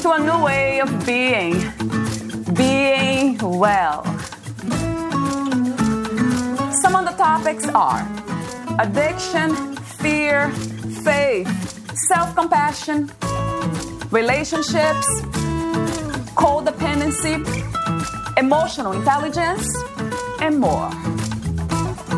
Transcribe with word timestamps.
to 0.00 0.12
a 0.12 0.18
new 0.18 0.42
way 0.42 0.80
of 0.80 0.88
being. 1.04 1.52
Being 2.54 3.36
well. 3.38 4.02
Some 6.80 6.96
of 6.96 7.04
the 7.04 7.14
topics 7.18 7.68
are 7.68 8.00
addiction, 8.78 9.76
fear, 9.76 10.50
faith, 11.04 11.48
self 12.08 12.34
compassion, 12.34 13.10
relationships, 14.10 15.06
codependency, 16.34 17.36
emotional 18.38 18.92
intelligence, 18.92 19.66
and 20.40 20.58
more. 20.58 20.90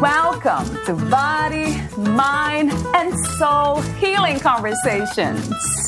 Welcome 0.00 0.66
to 0.86 0.94
Body, 1.10 1.80
Mind, 1.96 2.70
and 2.94 3.12
Soul 3.38 3.80
Healing 3.98 4.38
Conversations. 4.38 5.81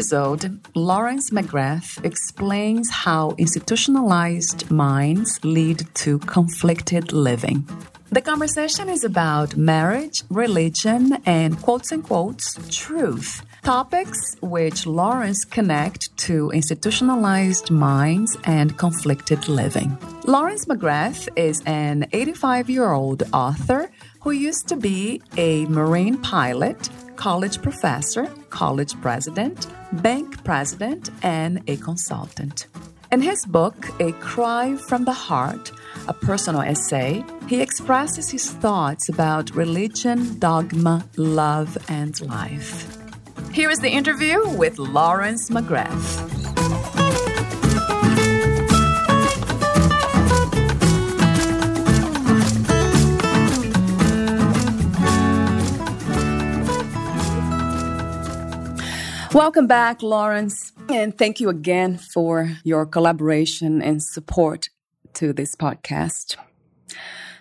Episode, 0.00 0.58
Lawrence 0.74 1.28
McGrath 1.28 2.02
explains 2.06 2.90
how 2.90 3.34
institutionalized 3.36 4.70
minds 4.70 5.38
lead 5.44 5.86
to 5.92 6.18
conflicted 6.20 7.12
living. 7.12 7.68
The 8.10 8.22
conversation 8.22 8.88
is 8.88 9.04
about 9.04 9.58
marriage, 9.58 10.22
religion, 10.30 11.18
and 11.26 11.60
quotes 11.60 11.92
and 11.92 12.02
quotes 12.02 12.56
truth, 12.74 13.42
topics 13.62 14.36
which 14.40 14.86
Lawrence 14.86 15.44
connect 15.44 16.16
to 16.28 16.50
institutionalized 16.52 17.70
minds 17.70 18.38
and 18.44 18.78
conflicted 18.78 19.48
living. 19.48 19.98
Lawrence 20.24 20.64
McGrath 20.64 21.28
is 21.36 21.62
an 21.66 22.06
85 22.14 22.70
year 22.70 22.90
old 22.92 23.24
author 23.34 23.90
who 24.22 24.30
used 24.30 24.66
to 24.68 24.76
be 24.76 25.20
a 25.36 25.66
Marine 25.66 26.16
pilot 26.22 26.88
college 27.16 27.60
professor, 27.60 28.24
college 28.48 28.98
president, 29.02 29.66
bank 29.92 30.42
president, 30.44 31.10
and 31.22 31.62
a 31.68 31.76
consultant. 31.76 32.66
In 33.12 33.20
his 33.20 33.44
book, 33.44 33.88
A 34.00 34.12
Cry 34.12 34.76
from 34.76 35.04
the 35.04 35.12
Heart, 35.12 35.72
a 36.06 36.14
personal 36.14 36.60
essay, 36.60 37.24
he 37.48 37.60
expresses 37.60 38.30
his 38.30 38.50
thoughts 38.50 39.08
about 39.08 39.50
religion, 39.54 40.38
dogma, 40.38 41.04
love, 41.16 41.76
and 41.88 42.20
life. 42.20 42.96
Here 43.52 43.68
is 43.68 43.80
the 43.80 43.90
interview 43.90 44.48
with 44.50 44.78
Lawrence 44.78 45.50
McGrath. 45.50 46.39
Welcome 59.32 59.68
back, 59.68 60.02
Lawrence, 60.02 60.72
and 60.88 61.16
thank 61.16 61.38
you 61.38 61.50
again 61.50 61.98
for 61.98 62.50
your 62.64 62.84
collaboration 62.84 63.80
and 63.80 64.02
support 64.02 64.68
to 65.14 65.32
this 65.32 65.54
podcast. 65.54 66.34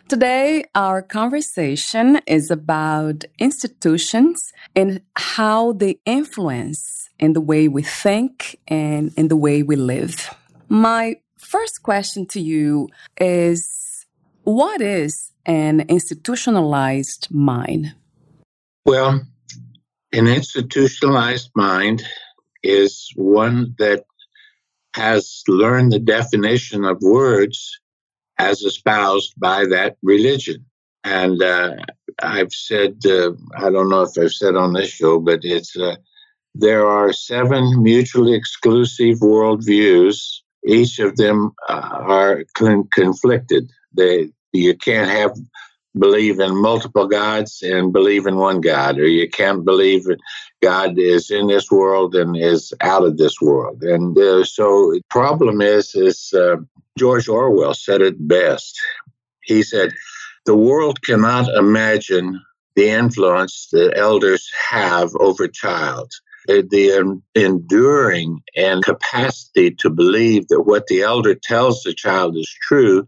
Today, 0.08 0.66
our 0.76 1.02
conversation 1.02 2.22
is 2.28 2.52
about 2.52 3.24
institutions 3.40 4.54
and 4.76 5.02
how 5.16 5.72
they 5.74 5.98
influence 6.06 7.10
in 7.18 7.34
the 7.34 7.42
way 7.42 7.68
we 7.68 7.82
think 7.82 8.60
and 8.68 9.12
in 9.18 9.28
the 9.28 9.36
way 9.36 9.64
we 9.64 9.76
live. 9.76 10.32
My 10.68 11.16
first 11.40 11.82
question 11.82 12.28
to 12.28 12.40
you 12.40 12.90
is 13.20 14.06
what 14.44 14.80
is 14.80 15.32
an 15.48 15.82
institutionalized 15.90 17.30
mind? 17.32 17.96
Well, 18.86 19.22
an 20.12 20.28
institutionalized 20.28 21.52
mind 21.56 22.04
is 22.64 23.12
one 23.16 23.76
that 23.78 24.04
has 24.96 25.44
learned 25.48 25.92
the 25.92 26.00
definition 26.00 26.84
of 26.84 27.02
words 27.02 27.80
as 28.38 28.62
espoused 28.62 29.34
by 29.38 29.66
that 29.66 29.98
religion. 30.02 30.66
And 31.04 31.42
uh, 31.42 31.76
I've 32.22 32.52
said, 32.52 32.98
uh, 33.06 33.32
I 33.56 33.70
don't 33.70 33.90
know 33.90 34.02
if 34.02 34.18
I've 34.18 34.32
said 34.32 34.56
on 34.56 34.74
this 34.74 34.90
show, 34.90 35.20
but 35.20 35.42
it's 35.44 35.78
uh, 35.78 35.96
there 36.56 36.88
are 36.88 37.14
seven 37.14 37.84
mutually 37.84 38.34
exclusive 38.34 39.20
worldviews. 39.20 40.40
Each 40.66 41.00
of 41.00 41.16
them 41.16 41.52
uh, 41.70 41.90
are 42.02 42.44
con- 42.56 42.90
conflicted. 42.92 43.72
They 43.94 44.32
you 44.52 44.76
can't 44.76 45.10
have 45.10 45.32
believe 45.98 46.40
in 46.40 46.56
multiple 46.56 47.08
gods 47.08 47.62
and 47.64 47.92
believe 47.92 48.28
in 48.28 48.38
one 48.38 48.62
God, 48.62 49.00
or 49.00 49.08
you 49.08 49.30
can't 49.30 49.66
believe 49.66 50.06
God 50.62 50.98
is 51.00 51.32
in 51.32 51.48
this 51.48 51.72
world 51.72 52.16
and 52.16 52.36
is 52.38 52.74
out 52.82 53.04
of 53.04 53.18
this 53.18 53.42
world. 53.42 53.84
And 53.84 54.18
uh, 54.18 54.44
so 54.44 54.92
the 54.92 55.02
problem 55.10 55.62
is, 55.62 55.96
is 55.96 56.34
uh, 56.34 56.58
George 56.98 57.28
Orwell 57.28 57.74
said 57.74 58.02
it 58.02 58.28
best. 58.28 58.80
He 59.42 59.64
said, 59.64 59.94
"The 60.46 60.56
world 60.56 61.02
cannot 61.02 61.50
imagine 61.56 62.40
the 62.76 62.90
influence 62.90 63.70
that 63.72 63.98
elders 63.98 64.50
have 64.70 65.16
over 65.20 65.48
child." 65.48 66.12
The 66.48 67.00
um, 67.00 67.22
enduring 67.36 68.42
and 68.56 68.84
capacity 68.84 69.72
to 69.72 69.90
believe 69.92 70.48
that 70.48 70.64
what 70.64 70.88
the 70.88 71.02
elder 71.02 71.36
tells 71.36 71.84
the 71.84 71.94
child 71.94 72.38
is 72.38 72.50
true 72.62 73.08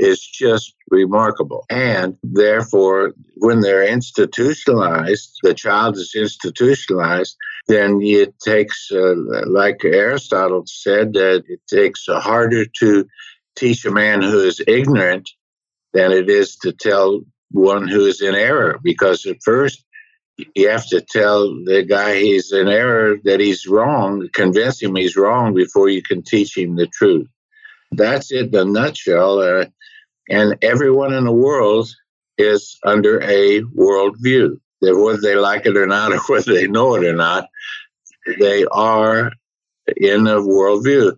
is 0.00 0.20
just 0.20 0.74
remarkable. 0.90 1.64
And 1.70 2.16
therefore, 2.22 3.12
when 3.36 3.60
they're 3.60 3.86
institutionalized, 3.86 5.38
the 5.42 5.54
child 5.54 5.96
is 5.96 6.14
institutionalized, 6.16 7.36
then 7.68 8.00
it 8.02 8.38
takes, 8.40 8.90
uh, 8.90 9.14
like 9.46 9.84
Aristotle 9.84 10.64
said, 10.66 11.12
that 11.12 11.44
it 11.46 11.60
takes 11.68 12.06
harder 12.08 12.64
to 12.80 13.06
teach 13.56 13.84
a 13.84 13.90
man 13.90 14.22
who 14.22 14.40
is 14.40 14.62
ignorant 14.66 15.30
than 15.92 16.12
it 16.12 16.30
is 16.30 16.56
to 16.56 16.72
tell 16.72 17.20
one 17.50 17.86
who 17.86 18.06
is 18.06 18.22
in 18.22 18.34
error. 18.34 18.78
Because 18.82 19.26
at 19.26 19.42
first, 19.44 19.84
you 20.54 20.70
have 20.70 20.86
to 20.88 21.02
tell 21.02 21.48
the 21.64 21.84
guy 21.86 22.14
he's 22.16 22.52
in 22.52 22.68
error 22.68 23.16
that 23.24 23.40
he's 23.40 23.66
wrong, 23.66 24.28
convince 24.32 24.80
him 24.80 24.96
he's 24.96 25.16
wrong 25.16 25.54
before 25.54 25.90
you 25.90 26.02
can 26.02 26.22
teach 26.22 26.56
him 26.56 26.76
the 26.76 26.86
truth. 26.86 27.28
That's 27.92 28.30
it 28.32 28.54
a 28.54 28.64
nutshell. 28.64 29.40
Uh, 29.40 29.66
and 30.28 30.56
everyone 30.62 31.12
in 31.12 31.24
the 31.24 31.32
world 31.32 31.90
is 32.38 32.78
under 32.84 33.20
a 33.22 33.62
worldview. 33.62 34.58
That 34.80 34.96
whether 34.96 35.20
they 35.20 35.34
like 35.34 35.66
it 35.66 35.76
or 35.76 35.86
not, 35.86 36.12
or 36.12 36.20
whether 36.28 36.54
they 36.54 36.66
know 36.66 36.94
it 36.94 37.04
or 37.04 37.14
not, 37.14 37.48
they 38.38 38.64
are 38.66 39.32
in 39.96 40.26
a 40.26 40.36
worldview. 40.36 41.16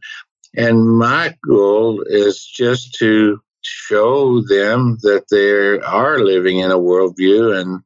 And 0.57 0.99
my 0.99 1.35
goal 1.47 2.03
is 2.07 2.45
just 2.45 2.95
to 2.95 3.41
show 3.63 4.43
them 4.43 4.99
that 5.03 5.25
they 5.31 5.81
are 5.87 6.19
living 6.19 6.59
in 6.59 6.71
a 6.71 6.79
worldview 6.79 7.59
and 7.61 7.81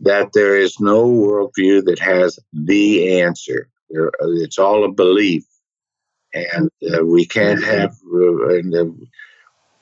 that 0.00 0.32
there 0.32 0.56
is 0.56 0.80
no 0.80 1.06
worldview 1.06 1.84
that 1.84 1.98
has 2.00 2.38
the 2.52 3.20
answer. 3.20 3.68
It's 3.88 4.58
all 4.58 4.84
a 4.84 4.92
belief. 4.92 5.44
And 6.34 6.70
uh, 6.94 7.04
we 7.04 7.26
can't 7.26 7.62
have, 7.62 7.90
uh, 7.90 8.84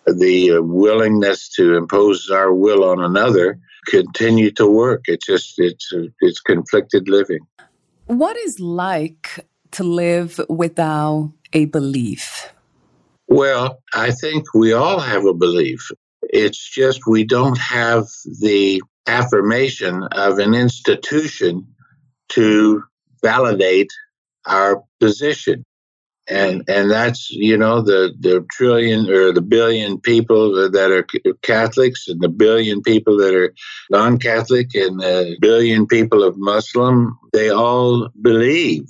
the 0.07 0.53
uh, 0.59 0.63
willingness 0.63 1.49
to 1.51 1.77
impose 1.77 2.31
our 2.31 2.53
will 2.53 2.85
on 2.85 3.01
another 3.01 3.59
continue 3.87 4.51
to 4.53 4.67
work. 4.67 5.05
It's 5.07 5.27
just 5.27 5.55
it's 5.59 5.93
uh, 5.93 6.07
it's 6.21 6.41
conflicted 6.41 7.09
living. 7.09 7.41
What 8.07 8.37
is 8.37 8.61
like 8.61 9.47
to 9.73 9.85
live 9.85 10.41
without 10.49 11.33
a 11.53 11.67
belief? 11.67 12.53
Well, 13.29 13.79
I 13.95 14.11
think 14.11 14.55
we 14.55 14.73
all 14.73 14.99
have 14.99 15.25
a 15.25 15.35
belief. 15.35 15.91
It's 16.23 16.69
just 16.69 17.07
we 17.07 17.25
don't 17.25 17.59
have 17.59 18.07
the 18.41 18.83
affirmation 19.07 20.03
of 20.13 20.39
an 20.39 20.55
institution 20.55 21.67
to 22.31 22.83
validate 23.23 23.91
our 24.47 24.83
position 24.99 25.65
and 26.31 26.63
and 26.69 26.91
that's 26.91 27.31
you 27.31 27.57
know 27.57 27.83
the 27.83 28.15
the 28.21 28.47
trillion 28.51 29.11
or 29.11 29.33
the 29.33 29.43
billion 29.43 30.01
people 30.01 30.71
that 30.71 30.91
are 30.91 31.07
Catholics 31.43 32.09
and 32.09 32.21
the 32.21 32.29
billion 32.29 32.83
people 32.83 33.17
that 33.19 33.35
are 33.35 33.53
non-Catholic 33.91 34.75
and 34.75 35.01
the 35.01 35.37
billion 35.41 35.87
people 35.87 36.23
of 36.23 36.39
Muslim. 36.39 37.19
They 37.33 37.51
all 37.51 38.09
believe, 38.23 38.87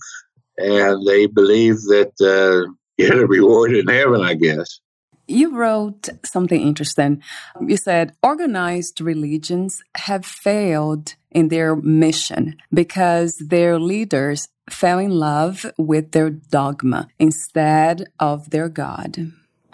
and 0.58 1.06
they 1.06 1.26
believe 1.26 1.76
that 1.88 2.12
uh, 2.20 2.70
get 2.98 3.18
a 3.18 3.26
reward 3.26 3.72
in 3.72 3.88
heaven. 3.88 4.20
I 4.20 4.34
guess. 4.34 4.80
You 5.26 5.56
wrote 5.56 6.08
something 6.24 6.60
interesting. 6.60 7.22
You 7.64 7.76
said 7.76 8.12
organized 8.22 9.00
religions 9.00 9.80
have 9.96 10.26
failed 10.26 11.14
in 11.30 11.48
their 11.48 11.76
mission 11.76 12.56
because 12.74 13.36
their 13.36 13.78
leaders 13.78 14.48
fell 14.70 14.98
in 14.98 15.10
love 15.10 15.66
with 15.76 16.12
their 16.12 16.30
dogma 16.30 17.08
instead 17.18 18.08
of 18.18 18.50
their 18.50 18.68
God. 18.68 19.32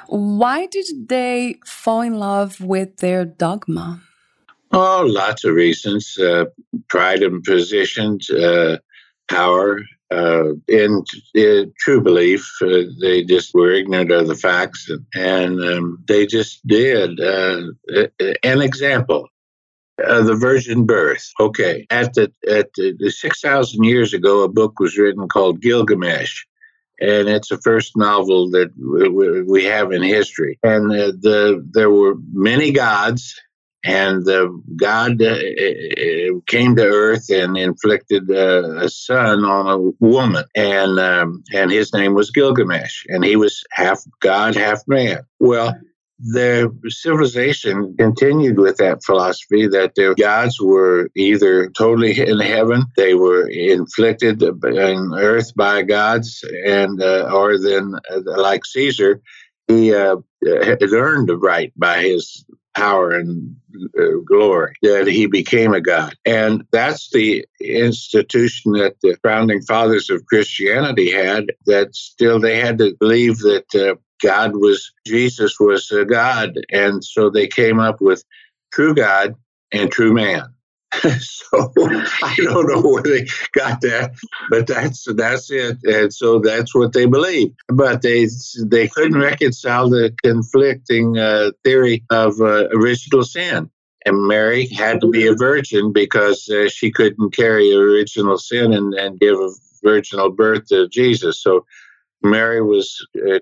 Why 0.08 0.66
did 0.66 1.08
they 1.08 1.58
fall 1.64 2.00
in 2.00 2.14
love 2.14 2.60
with 2.60 2.98
their 2.98 3.24
dogma? 3.24 4.00
Oh, 4.72 5.04
lots 5.06 5.44
of 5.44 5.54
reasons. 5.54 6.16
Uh, 6.18 6.46
pride 6.88 7.22
in 7.22 7.42
position, 7.42 8.18
uh, 8.36 8.78
power, 9.28 9.80
uh, 10.10 10.52
in, 10.68 11.04
true 11.78 12.00
belief. 12.00 12.48
Uh, 12.62 12.82
they 13.00 13.24
just 13.24 13.54
were 13.54 13.72
ignorant 13.72 14.12
of 14.12 14.28
the 14.28 14.34
facts 14.34 14.88
and, 14.88 15.06
and 15.14 15.60
um, 15.60 16.04
they 16.06 16.26
just 16.26 16.64
did. 16.66 17.20
Uh, 17.20 17.62
an 18.42 18.60
example 18.60 19.28
uh, 20.04 20.22
the 20.22 20.34
virgin 20.34 20.84
birth. 20.84 21.30
Okay, 21.40 21.86
at 21.90 22.14
the 22.14 22.32
at 22.48 22.72
the, 22.74 22.94
the 22.98 23.10
six 23.10 23.40
thousand 23.40 23.84
years 23.84 24.12
ago, 24.12 24.42
a 24.42 24.48
book 24.48 24.78
was 24.78 24.98
written 24.98 25.28
called 25.28 25.60
Gilgamesh, 25.60 26.44
and 27.00 27.28
it's 27.28 27.48
the 27.48 27.58
first 27.58 27.96
novel 27.96 28.50
that 28.50 28.70
we, 28.78 29.42
we 29.42 29.64
have 29.64 29.92
in 29.92 30.02
history. 30.02 30.58
And 30.62 30.90
uh, 30.92 31.12
the 31.20 31.66
there 31.72 31.90
were 31.90 32.14
many 32.32 32.72
gods, 32.72 33.40
and 33.84 34.24
the 34.24 34.62
God 34.76 35.22
uh, 35.22 35.32
uh 35.32 36.40
came 36.46 36.76
to 36.76 36.84
Earth 36.84 37.30
and 37.30 37.56
inflicted 37.56 38.30
uh, 38.30 38.76
a 38.78 38.88
son 38.90 39.44
on 39.44 39.66
a 39.66 40.04
woman, 40.04 40.44
and 40.54 40.98
um, 40.98 41.42
and 41.54 41.70
his 41.70 41.92
name 41.94 42.14
was 42.14 42.30
Gilgamesh, 42.30 43.06
and 43.08 43.24
he 43.24 43.36
was 43.36 43.64
half 43.70 44.02
God, 44.20 44.56
half 44.56 44.82
man. 44.86 45.20
Well 45.40 45.74
the 46.18 46.72
civilization 46.88 47.94
continued 47.98 48.58
with 48.58 48.78
that 48.78 49.04
philosophy 49.04 49.66
that 49.68 49.94
their 49.96 50.14
gods 50.14 50.60
were 50.60 51.10
either 51.14 51.68
totally 51.70 52.18
in 52.18 52.40
heaven, 52.40 52.84
they 52.96 53.14
were 53.14 53.46
inflicted 53.48 54.42
on 54.42 55.14
earth 55.18 55.54
by 55.54 55.82
gods, 55.82 56.42
and 56.64 57.02
uh, 57.02 57.30
or 57.32 57.58
then, 57.58 57.94
uh, 58.10 58.20
like 58.40 58.64
Caesar, 58.64 59.20
he 59.68 59.94
uh, 59.94 60.16
earned 60.44 61.28
the 61.28 61.36
right 61.36 61.72
by 61.76 62.02
his 62.02 62.44
power 62.74 63.12
and 63.12 63.56
uh, 63.98 64.18
glory 64.26 64.74
that 64.82 65.06
he 65.06 65.26
became 65.26 65.72
a 65.72 65.80
god. 65.80 66.14
And 66.26 66.62
that's 66.72 67.10
the 67.10 67.44
institution 67.60 68.72
that 68.72 68.96
the 69.02 69.16
founding 69.22 69.62
fathers 69.62 70.10
of 70.10 70.26
Christianity 70.26 71.10
had, 71.10 71.52
that 71.66 71.94
still 71.94 72.38
they 72.38 72.60
had 72.60 72.78
to 72.78 72.94
believe 73.00 73.38
that 73.38 73.74
uh, 73.74 73.96
God 74.22 74.56
was, 74.56 74.92
Jesus 75.06 75.58
was 75.60 75.90
a 75.90 76.04
God. 76.04 76.54
And 76.70 77.04
so 77.04 77.30
they 77.30 77.46
came 77.46 77.78
up 77.80 78.00
with 78.00 78.24
true 78.72 78.94
God 78.94 79.34
and 79.72 79.90
true 79.90 80.12
man. 80.12 80.52
so 81.20 81.72
I 82.22 82.34
don't 82.38 82.68
know 82.68 82.80
where 82.80 83.02
they 83.02 83.26
got 83.52 83.80
that, 83.82 84.12
but 84.50 84.66
that's 84.66 85.06
that's 85.14 85.50
it, 85.50 85.78
and 85.84 86.12
so 86.12 86.38
that's 86.38 86.74
what 86.74 86.92
they 86.92 87.06
believe. 87.06 87.52
But 87.68 88.02
they 88.02 88.28
they 88.64 88.88
couldn't 88.88 89.20
reconcile 89.20 89.90
the 89.90 90.14
conflicting 90.22 91.18
uh, 91.18 91.50
theory 91.64 92.04
of 92.10 92.40
uh, 92.40 92.68
original 92.68 93.24
sin, 93.24 93.68
and 94.06 94.26
Mary 94.26 94.68
had 94.68 95.00
to 95.00 95.10
be 95.10 95.26
a 95.26 95.34
virgin 95.34 95.92
because 95.92 96.48
uh, 96.48 96.68
she 96.68 96.90
couldn't 96.90 97.34
carry 97.34 97.74
original 97.74 98.38
sin 98.38 98.72
and, 98.72 98.94
and 98.94 99.20
give 99.20 99.38
a 99.38 99.50
virginal 99.82 100.30
birth 100.30 100.66
to 100.68 100.88
Jesus. 100.88 101.42
So 101.42 101.66
Mary 102.22 102.62
was 102.62 103.06
uh, 103.28 103.38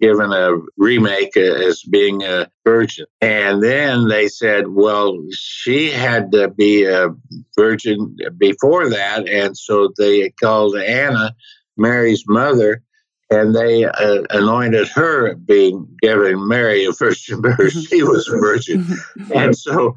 given 0.00 0.32
a 0.32 0.52
remake 0.76 1.36
as 1.36 1.82
being 1.82 2.22
a 2.22 2.48
virgin. 2.64 3.06
And 3.20 3.62
then 3.62 4.08
they 4.08 4.28
said, 4.28 4.68
well, 4.68 5.18
she 5.32 5.90
had 5.90 6.30
to 6.32 6.48
be 6.48 6.84
a 6.84 7.08
virgin 7.56 8.16
before 8.38 8.90
that. 8.90 9.28
And 9.28 9.56
so 9.56 9.92
they 9.98 10.30
called 10.30 10.76
Anna 10.76 11.34
Mary's 11.76 12.24
mother 12.28 12.82
and 13.30 13.54
they 13.54 13.84
uh, 13.84 14.22
anointed 14.30 14.88
her 14.88 15.34
being 15.34 15.88
given 16.00 16.46
Mary 16.46 16.84
a 16.84 16.92
virgin 16.98 17.40
birth. 17.40 17.72
she 17.72 18.02
was 18.02 18.28
a 18.28 18.36
virgin. 18.38 18.86
and 19.34 19.56
so 19.56 19.94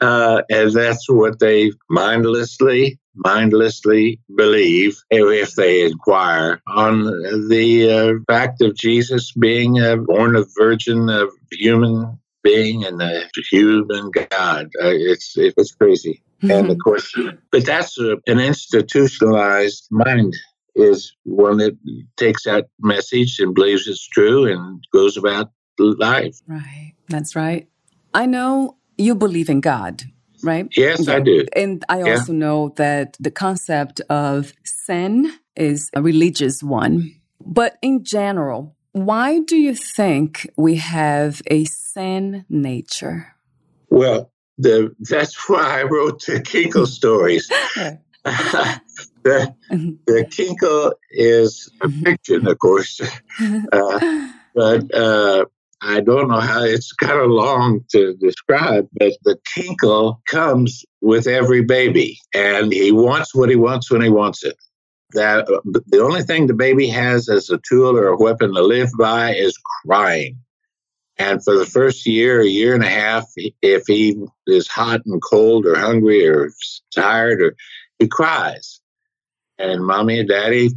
uh, 0.00 0.42
and 0.50 0.72
that's 0.72 1.08
what 1.08 1.38
they 1.38 1.72
mindlessly, 1.88 2.98
mindlessly 3.14 4.20
believe 4.34 4.96
if 5.10 5.54
they 5.54 5.84
inquire 5.84 6.60
on 6.66 7.04
the 7.48 7.90
uh, 7.90 8.32
fact 8.32 8.62
of 8.62 8.76
Jesus 8.76 9.32
being 9.32 9.78
a 9.78 9.96
born 9.96 10.36
of 10.36 10.50
virgin, 10.58 11.08
of 11.08 11.30
human 11.52 12.18
being, 12.42 12.84
and 12.84 13.00
a 13.02 13.24
human 13.50 14.10
God. 14.10 14.66
Uh, 14.82 14.92
it's 14.92 15.34
it's 15.36 15.74
crazy. 15.74 16.22
Mm-hmm. 16.42 16.50
And 16.50 16.70
of 16.70 16.78
course, 16.82 17.14
but 17.52 17.66
that's 17.66 17.98
a, 17.98 18.16
an 18.26 18.38
institutionalized 18.38 19.88
mind 19.90 20.34
is 20.74 21.14
one 21.24 21.58
that 21.58 21.76
takes 22.16 22.44
that 22.44 22.66
message 22.80 23.38
and 23.40 23.54
believes 23.54 23.86
it's 23.86 24.06
true 24.08 24.50
and 24.50 24.82
goes 24.92 25.16
about 25.16 25.50
life. 25.78 26.38
Right. 26.46 26.94
That's 27.08 27.34
right. 27.36 27.68
I 28.14 28.26
know 28.26 28.76
you 29.00 29.14
believe 29.14 29.48
in 29.48 29.60
God, 29.60 30.02
right? 30.42 30.68
Yes, 30.76 31.08
I 31.08 31.20
do. 31.20 31.46
And 31.54 31.84
I 31.88 32.00
yeah. 32.00 32.10
also 32.10 32.32
know 32.32 32.72
that 32.76 33.16
the 33.18 33.30
concept 33.30 34.00
of 34.08 34.52
sin 34.64 35.32
is 35.56 35.90
a 35.94 36.02
religious 36.02 36.62
one. 36.62 37.14
But 37.44 37.78
in 37.82 38.04
general, 38.04 38.76
why 38.92 39.40
do 39.40 39.56
you 39.56 39.74
think 39.74 40.50
we 40.56 40.76
have 40.76 41.42
a 41.46 41.64
sin 41.64 42.44
nature? 42.48 43.36
Well, 43.88 44.30
the, 44.58 44.94
that's 45.00 45.36
why 45.48 45.80
I 45.80 45.82
wrote 45.84 46.24
the 46.26 46.40
Kinkle 46.40 46.86
stories. 46.98 47.48
the, 48.24 49.54
the 50.06 50.26
Kinkle 50.30 50.92
is 51.10 51.70
a 51.80 51.88
fiction, 51.88 52.46
of 52.46 52.58
course, 52.58 53.00
uh, 53.72 54.28
but 54.54 54.94
uh, 54.94 55.44
I 55.82 56.00
don't 56.00 56.28
know 56.28 56.40
how 56.40 56.62
it's 56.62 56.92
kind 56.92 57.18
of 57.18 57.30
long 57.30 57.84
to 57.92 58.14
describe, 58.14 58.88
but 58.92 59.12
the 59.24 59.38
tinkle 59.54 60.20
comes 60.28 60.84
with 61.00 61.26
every 61.26 61.62
baby, 61.62 62.18
and 62.34 62.72
he 62.72 62.92
wants 62.92 63.34
what 63.34 63.48
he 63.48 63.56
wants 63.56 63.90
when 63.90 64.02
he 64.02 64.10
wants 64.10 64.44
it. 64.44 64.56
That 65.12 65.48
uh, 65.50 65.60
the 65.86 66.02
only 66.02 66.22
thing 66.22 66.46
the 66.46 66.54
baby 66.54 66.86
has 66.88 67.28
as 67.28 67.50
a 67.50 67.58
tool 67.66 67.96
or 67.96 68.08
a 68.08 68.16
weapon 68.16 68.54
to 68.54 68.62
live 68.62 68.90
by 68.98 69.34
is 69.34 69.56
crying. 69.86 70.38
And 71.18 71.42
for 71.42 71.56
the 71.56 71.66
first 71.66 72.06
year, 72.06 72.40
a 72.40 72.46
year 72.46 72.74
and 72.74 72.84
a 72.84 72.88
half, 72.88 73.26
if 73.36 73.82
he 73.86 74.16
is 74.46 74.68
hot 74.68 75.00
and 75.04 75.20
cold 75.22 75.66
or 75.66 75.76
hungry 75.76 76.26
or 76.26 76.50
tired, 76.94 77.42
or 77.42 77.56
he 77.98 78.08
cries. 78.08 78.80
And 79.58 79.84
mommy 79.84 80.20
and 80.20 80.28
daddy 80.28 80.70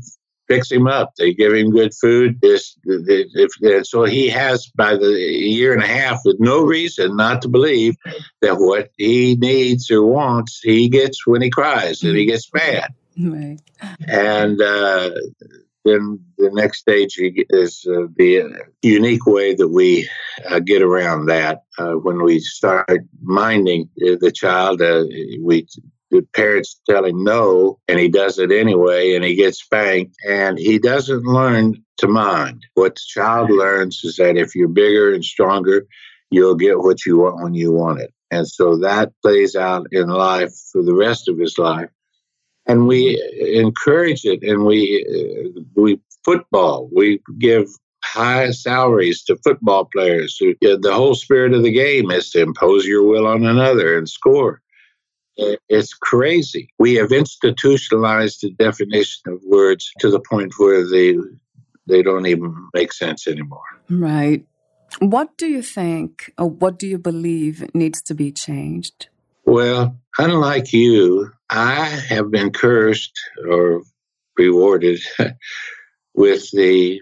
fix 0.47 0.71
him 0.71 0.87
up. 0.87 1.13
They 1.17 1.33
give 1.33 1.53
him 1.53 1.71
good 1.71 1.93
food. 1.93 2.39
This, 2.41 2.77
if, 2.85 3.51
if, 3.61 3.87
so 3.87 4.03
he 4.03 4.29
has 4.29 4.67
by 4.75 4.95
the 4.95 5.11
year 5.11 5.73
and 5.73 5.83
a 5.83 5.87
half 5.87 6.19
with 6.25 6.37
no 6.39 6.63
reason 6.63 7.15
not 7.15 7.41
to 7.43 7.47
believe 7.47 7.95
that 8.41 8.55
what 8.55 8.89
he 8.97 9.35
needs 9.35 9.89
or 9.89 10.05
wants 10.05 10.59
he 10.61 10.89
gets 10.89 11.25
when 11.25 11.41
he 11.41 11.49
cries 11.49 12.03
and 12.03 12.15
he 12.15 12.25
gets 12.25 12.51
mad. 12.53 12.93
Right. 13.17 13.59
And 14.07 14.61
uh, 14.61 15.11
then 15.85 16.19
the 16.37 16.49
next 16.51 16.79
stage 16.79 17.15
is 17.17 17.85
uh, 17.89 18.07
the 18.15 18.63
unique 18.81 19.25
way 19.25 19.53
that 19.53 19.67
we 19.67 20.09
uh, 20.49 20.59
get 20.59 20.81
around 20.81 21.25
that. 21.27 21.63
Uh, 21.77 21.93
when 21.93 22.23
we 22.23 22.39
start 22.39 22.89
minding 23.21 23.89
the 23.97 24.31
child, 24.33 24.81
uh, 24.81 25.03
we 25.41 25.67
the 26.13 26.25
parents 26.33 26.79
tell 26.89 27.05
him 27.05 27.23
no, 27.23 27.79
and 27.87 27.99
he 27.99 28.07
does 28.07 28.37
it 28.37 28.51
anyway, 28.51 29.15
and 29.15 29.25
he 29.25 29.35
gets 29.35 29.59
spanked, 29.59 30.15
and 30.27 30.57
he 30.57 30.77
doesn't 30.77 31.23
learn 31.23 31.83
to 31.97 32.07
mind. 32.07 32.65
What 32.75 32.95
the 32.95 33.01
child 33.07 33.49
learns 33.49 34.01
is 34.03 34.17
that 34.17 34.37
if 34.37 34.55
you're 34.55 34.67
bigger 34.67 35.13
and 35.13 35.25
stronger, 35.25 35.85
you'll 36.29 36.55
get 36.55 36.79
what 36.79 37.05
you 37.05 37.17
want 37.17 37.43
when 37.43 37.53
you 37.55 37.71
want 37.71 37.99
it. 37.99 38.13
And 38.31 38.47
so 38.47 38.77
that 38.77 39.11
plays 39.21 39.55
out 39.55 39.87
in 39.91 40.07
life 40.07 40.53
for 40.71 40.83
the 40.83 40.95
rest 40.95 41.27
of 41.27 41.37
his 41.37 41.57
life. 41.57 41.89
And 42.65 42.87
we 42.87 43.21
encourage 43.55 44.23
it, 44.23 44.41
and 44.43 44.65
we 44.65 45.05
uh, 45.09 45.61
we 45.75 45.99
football. 46.23 46.89
We 46.95 47.19
give 47.37 47.67
high 48.03 48.51
salaries 48.51 49.23
to 49.23 49.37
football 49.43 49.85
players. 49.85 50.37
The 50.39 50.93
whole 50.93 51.15
spirit 51.15 51.53
of 51.53 51.63
the 51.63 51.71
game 51.71 52.11
is 52.11 52.29
to 52.31 52.41
impose 52.41 52.85
your 52.85 53.03
will 53.03 53.27
on 53.27 53.45
another 53.45 53.97
and 53.97 54.07
score. 54.07 54.61
It's 55.37 55.93
crazy. 55.93 56.69
We 56.79 56.95
have 56.95 57.11
institutionalized 57.11 58.41
the 58.41 58.51
definition 58.51 59.33
of 59.33 59.41
words 59.45 59.91
to 59.99 60.09
the 60.09 60.19
point 60.19 60.53
where 60.57 60.87
they 60.87 61.15
they 61.87 62.01
don't 62.01 62.27
even 62.27 62.55
make 62.73 62.93
sense 62.93 63.27
anymore. 63.27 63.63
Right. 63.89 64.45
What 64.99 65.37
do 65.37 65.47
you 65.47 65.61
think 65.61 66.31
or 66.37 66.49
what 66.49 66.79
do 66.79 66.87
you 66.87 66.97
believe 66.97 67.67
needs 67.73 68.01
to 68.03 68.13
be 68.13 68.31
changed? 68.31 69.07
Well, 69.45 69.97
unlike 70.17 70.71
you, 70.71 71.31
I 71.49 71.85
have 71.85 72.31
been 72.31 72.51
cursed 72.51 73.19
or 73.49 73.81
rewarded 74.37 75.01
with 76.13 76.49
the 76.51 77.01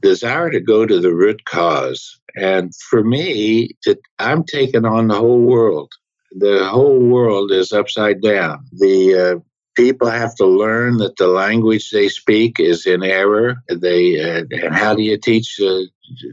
desire 0.00 0.50
to 0.50 0.60
go 0.60 0.86
to 0.86 1.00
the 1.00 1.14
root 1.14 1.44
cause. 1.44 2.20
And 2.36 2.72
for 2.90 3.02
me, 3.02 3.70
to, 3.82 3.98
I'm 4.18 4.44
taking 4.44 4.84
on 4.84 5.08
the 5.08 5.14
whole 5.14 5.40
world. 5.40 5.92
The 6.36 6.66
whole 6.68 6.98
world 6.98 7.52
is 7.52 7.72
upside 7.72 8.22
down. 8.22 8.64
The 8.72 9.36
uh, 9.36 9.40
people 9.74 10.10
have 10.10 10.34
to 10.36 10.46
learn 10.46 10.98
that 10.98 11.16
the 11.16 11.28
language 11.28 11.90
they 11.90 12.08
speak 12.08 12.60
is 12.60 12.86
in 12.86 13.02
error. 13.02 13.56
They 13.68 14.20
uh, 14.20 14.44
and 14.50 14.74
how 14.74 14.94
do 14.94 15.02
you 15.02 15.18
teach 15.18 15.60
uh, 15.60 15.80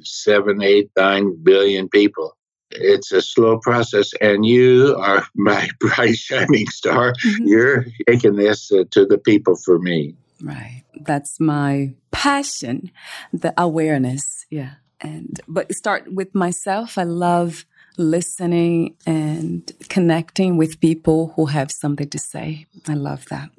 seven, 0.04 0.62
eight, 0.62 0.90
nine 0.98 1.36
billion 1.44 1.90
people? 1.90 2.36
It's 2.72 3.12
a 3.12 3.22
slow 3.22 3.58
process, 3.60 4.12
and 4.22 4.46
you 4.46 4.96
are 5.00 5.26
my 5.36 5.70
bright 5.80 6.16
shining 6.16 6.68
star. 6.68 7.14
Mm-hmm. 7.14 7.48
You're 7.48 7.86
taking 8.08 8.36
this 8.36 8.72
uh, 8.72 8.84
to 8.92 9.06
the 9.06 9.18
people 9.18 9.56
for 9.56 9.80
me. 9.80 10.16
Right. 10.42 10.84
That's 11.02 11.40
my 11.40 11.94
passion, 12.12 12.92
the 13.34 13.54
awareness. 13.58 14.46
Yeah. 14.50 14.76
And, 15.02 15.40
but 15.48 15.74
start 15.74 16.12
with 16.14 16.36
myself. 16.36 16.98
I 16.98 17.04
love 17.04 17.66
listening 18.00 18.96
and 19.06 19.72
connecting 19.90 20.58
with 20.58 20.80
people 20.80 21.34
who 21.36 21.46
have 21.48 21.70
something 21.72 22.10
to 22.10 22.18
say. 22.18 22.66
I 22.88 22.94
love 22.94 23.26
that. 23.30 23.50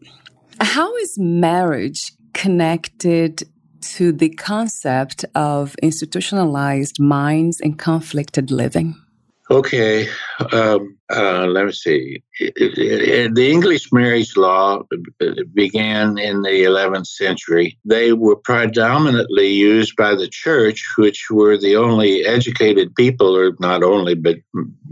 How 0.61 0.97
is 0.97 1.17
marriage 1.19 2.13
connected 2.33 3.45
to 3.83 4.13
the 4.13 4.31
concept 4.31 5.25
of 5.35 5.75
institutionalized 5.83 6.99
minds 7.01 7.61
and 7.61 7.79
conflicted 7.79 8.51
living? 8.51 8.97
Okay, 9.51 10.09
um, 10.53 10.97
uh, 11.13 11.45
let 11.47 11.67
me 11.67 11.73
see. 11.73 12.23
The 12.39 13.49
English 13.51 13.93
marriage 13.93 14.37
law 14.37 14.85
began 15.53 16.19
in 16.19 16.43
the 16.43 16.63
11th 16.63 17.09
century. 17.09 17.77
They 17.85 18.13
were 18.13 18.37
predominantly 18.37 19.49
used 19.49 19.97
by 19.97 20.15
the 20.15 20.29
church, 20.29 20.85
which 20.97 21.27
were 21.33 21.59
the 21.59 21.75
only 21.75 22.25
educated 22.25 22.95
people, 22.95 23.37
or 23.37 23.57
not 23.59 23.83
only, 23.83 24.15
but 24.15 24.37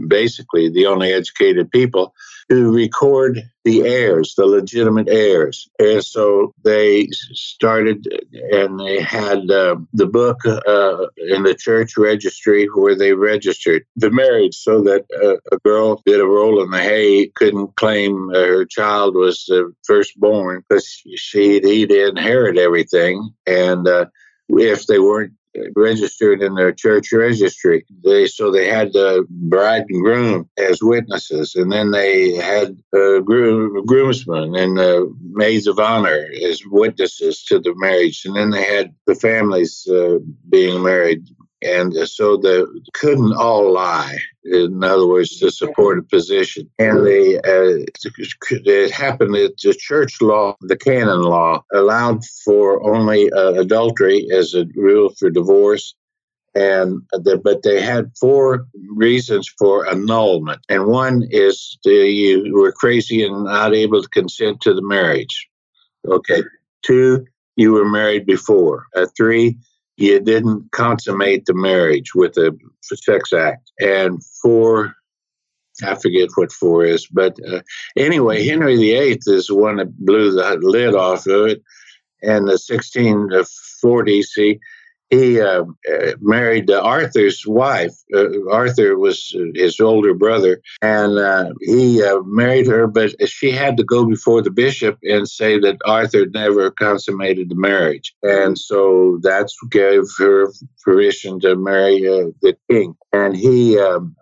basically 0.09 0.67
the 0.67 0.87
only 0.87 1.13
educated 1.13 1.71
people 1.71 2.13
to 2.49 2.73
record 2.73 3.41
the 3.63 3.81
heirs, 3.83 4.33
the 4.35 4.45
legitimate 4.45 5.07
heirs. 5.07 5.69
And 5.79 6.03
so 6.03 6.53
they 6.63 7.07
started 7.33 8.07
and 8.51 8.79
they 8.79 9.01
had 9.01 9.49
uh, 9.51 9.75
the 9.93 10.07
book 10.07 10.43
uh, 10.45 11.05
in 11.17 11.43
the 11.43 11.55
church 11.57 11.97
registry 11.97 12.65
where 12.65 12.95
they 12.95 13.13
registered 13.13 13.83
the 13.95 14.09
marriage 14.09 14.55
so 14.55 14.81
that 14.83 15.05
uh, 15.23 15.37
a 15.55 15.59
girl 15.59 16.01
did 16.05 16.19
a 16.19 16.25
roll 16.25 16.63
in 16.63 16.71
the 16.71 16.79
hay 16.79 17.27
couldn't 17.35 17.75
claim 17.75 18.29
her 18.29 18.65
child 18.65 19.15
was 19.15 19.45
the 19.45 19.71
firstborn 19.85 20.63
because 20.67 20.87
she 21.15 21.59
he'd 21.59 21.91
inherit 21.91 22.57
everything. 22.57 23.29
And 23.45 23.87
uh, 23.87 24.05
if 24.49 24.87
they 24.87 24.99
weren't 24.99 25.33
registered 25.75 26.41
in 26.41 26.55
their 26.55 26.71
church 26.71 27.11
registry. 27.11 27.85
They 28.03 28.27
so 28.27 28.51
they 28.51 28.67
had 28.67 28.93
the 28.93 29.25
bride 29.29 29.85
and 29.89 30.03
groom 30.03 30.49
as 30.57 30.81
witnesses, 30.81 31.55
and 31.55 31.71
then 31.71 31.91
they 31.91 32.35
had 32.35 32.77
uh, 32.93 33.19
groom, 33.19 33.85
groomsmen 33.85 34.55
and 34.55 34.77
the 34.77 35.13
maids 35.31 35.67
of 35.67 35.79
honor 35.79 36.27
as 36.43 36.61
witnesses 36.65 37.43
to 37.45 37.59
the 37.59 37.73
marriage, 37.75 38.23
and 38.25 38.35
then 38.35 38.51
they 38.51 38.63
had 38.63 38.93
the 39.07 39.15
families 39.15 39.87
uh, 39.87 40.19
being 40.49 40.83
married 40.83 41.27
and 41.61 41.93
so 42.07 42.37
they 42.37 42.63
couldn't 42.93 43.33
all 43.33 43.73
lie. 43.73 44.17
In 44.45 44.83
other 44.83 45.07
words, 45.07 45.37
to 45.39 45.51
support 45.51 45.99
a 45.99 46.03
position, 46.03 46.69
and 46.79 47.05
they 47.05 47.37
uh, 47.37 47.83
it 48.51 48.91
happened 48.91 49.35
that 49.35 49.57
the 49.61 49.73
church 49.73 50.21
law, 50.21 50.55
the 50.61 50.77
canon 50.77 51.21
law, 51.21 51.63
allowed 51.73 52.23
for 52.45 52.83
only 52.89 53.31
uh, 53.31 53.53
adultery 53.53 54.27
as 54.31 54.53
a 54.53 54.65
rule 54.75 55.13
for 55.19 55.29
divorce, 55.29 55.95
and 56.55 57.01
the, 57.11 57.37
but 57.37 57.63
they 57.63 57.81
had 57.81 58.11
four 58.19 58.67
reasons 58.95 59.51
for 59.59 59.87
annulment, 59.87 60.61
and 60.69 60.87
one 60.87 61.23
is 61.29 61.77
the, 61.83 61.91
you 61.91 62.53
were 62.53 62.71
crazy 62.71 63.23
and 63.23 63.43
not 63.43 63.75
able 63.75 64.01
to 64.01 64.09
consent 64.09 64.61
to 64.61 64.73
the 64.73 64.81
marriage. 64.81 65.47
Okay, 66.07 66.43
two, 66.81 67.25
you 67.57 67.73
were 67.73 67.87
married 67.87 68.25
before. 68.25 68.87
Uh, 68.95 69.05
three, 69.17 69.57
you 69.99 70.19
didn't 70.19 70.71
consummate 70.71 71.45
the 71.45 71.53
marriage 71.53 72.15
with 72.15 72.37
a 72.37 72.57
sex 72.81 73.33
act. 73.33 73.71
And 73.79 74.23
four, 74.41 74.95
I 75.83 75.95
forget 75.95 76.29
what 76.35 76.51
four 76.51 76.85
is, 76.85 77.07
but 77.07 77.37
uh, 77.51 77.61
anyway, 77.97 78.45
Henry 78.45 78.75
VIII 78.77 79.19
is 79.27 79.47
the 79.47 79.55
one 79.55 79.77
that 79.77 79.97
blew 79.97 80.31
the 80.31 80.57
lid 80.61 80.95
off 80.95 81.25
of 81.27 81.47
it. 81.47 81.61
And 82.21 82.47
the 82.47 82.53
1640s, 82.53 84.27
he 84.35 84.59
he 85.09 85.41
uh, 85.41 85.63
uh, 85.91 86.11
married 86.19 86.69
uh, 86.69 86.81
Arthur's 86.81 87.45
wife. 87.45 87.93
Uh, 88.13 88.47
Arthur 88.51 88.97
was 88.97 89.35
his 89.55 89.79
older 89.79 90.13
brother, 90.13 90.61
and 90.81 91.17
uh, 91.17 91.51
he 91.61 92.03
uh, 92.03 92.21
married 92.25 92.67
her, 92.67 92.85
but 92.85 93.11
she 93.27 93.51
had 93.51 93.75
to 93.77 93.83
go 93.83 94.05
before 94.05 94.41
the 94.41 94.51
bishop 94.51 94.99
and 95.03 95.27
say 95.27 95.59
that 95.59 95.77
Arthur 95.85 96.27
never 96.27 96.69
consummated 96.71 97.49
the 97.49 97.55
marriage. 97.55 98.13
And 98.21 98.57
so 98.57 99.19
that 99.23 99.49
gave 99.71 100.03
her 100.19 100.51
permission 100.83 101.39
to 101.39 101.55
marry 101.55 102.01
the 102.01 102.55
king. 102.69 102.95
And 103.11 103.35
he, 103.35 103.79
um, 103.79 104.15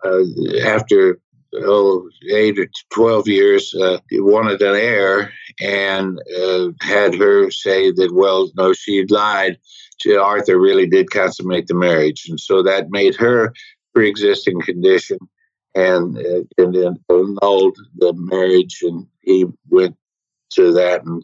after 0.64 1.20
oh, 1.54 2.08
eight 2.30 2.58
or 2.58 2.68
12 2.90 3.28
years, 3.28 3.74
uh, 3.74 3.98
wanted 4.12 4.62
an 4.62 4.74
heir 4.74 5.32
and 5.60 6.18
uh, 6.38 6.68
had 6.80 7.14
her 7.14 7.50
say 7.50 7.90
that, 7.92 8.14
well, 8.14 8.50
no, 8.56 8.72
she 8.72 9.04
lied 9.06 9.58
Arthur 10.06 10.58
really 10.58 10.86
did 10.86 11.10
consummate 11.10 11.66
the 11.66 11.74
marriage, 11.74 12.26
and 12.28 12.38
so 12.38 12.62
that 12.62 12.90
made 12.90 13.14
her 13.16 13.52
pre-existing 13.94 14.60
condition 14.60 15.18
and 15.74 16.16
uh, 16.18 16.42
and 16.58 16.74
then 16.74 16.96
annulled 17.08 17.76
the 17.96 18.12
marriage, 18.14 18.78
and 18.82 19.06
he 19.20 19.46
went 19.68 19.96
to 20.50 20.72
that, 20.72 21.04
and 21.04 21.22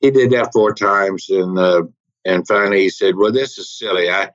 he 0.00 0.10
did 0.10 0.30
that 0.30 0.50
four 0.52 0.74
times, 0.74 1.28
and 1.30 1.58
uh, 1.58 1.82
and 2.24 2.46
finally 2.46 2.82
he 2.82 2.90
said, 2.90 3.16
"Well, 3.16 3.32
this 3.32 3.58
is 3.58 3.76
silly. 3.78 4.10
I." 4.10 4.30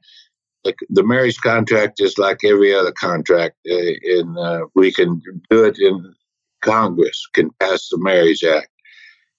Like 0.63 0.77
the 0.91 1.03
marriage 1.03 1.41
contract 1.41 1.99
is 2.01 2.19
like 2.19 2.41
every 2.45 2.71
other 2.71 2.91
contract, 2.91 3.55
uh, 3.67 3.93
and 4.03 4.37
uh, 4.37 4.67
we 4.75 4.91
can 4.91 5.19
do 5.49 5.63
it 5.63 5.79
in 5.79 6.13
Congress, 6.61 7.27
can 7.33 7.49
pass 7.59 7.89
the 7.89 7.97
Marriage 7.97 8.43
Act. 8.43 8.69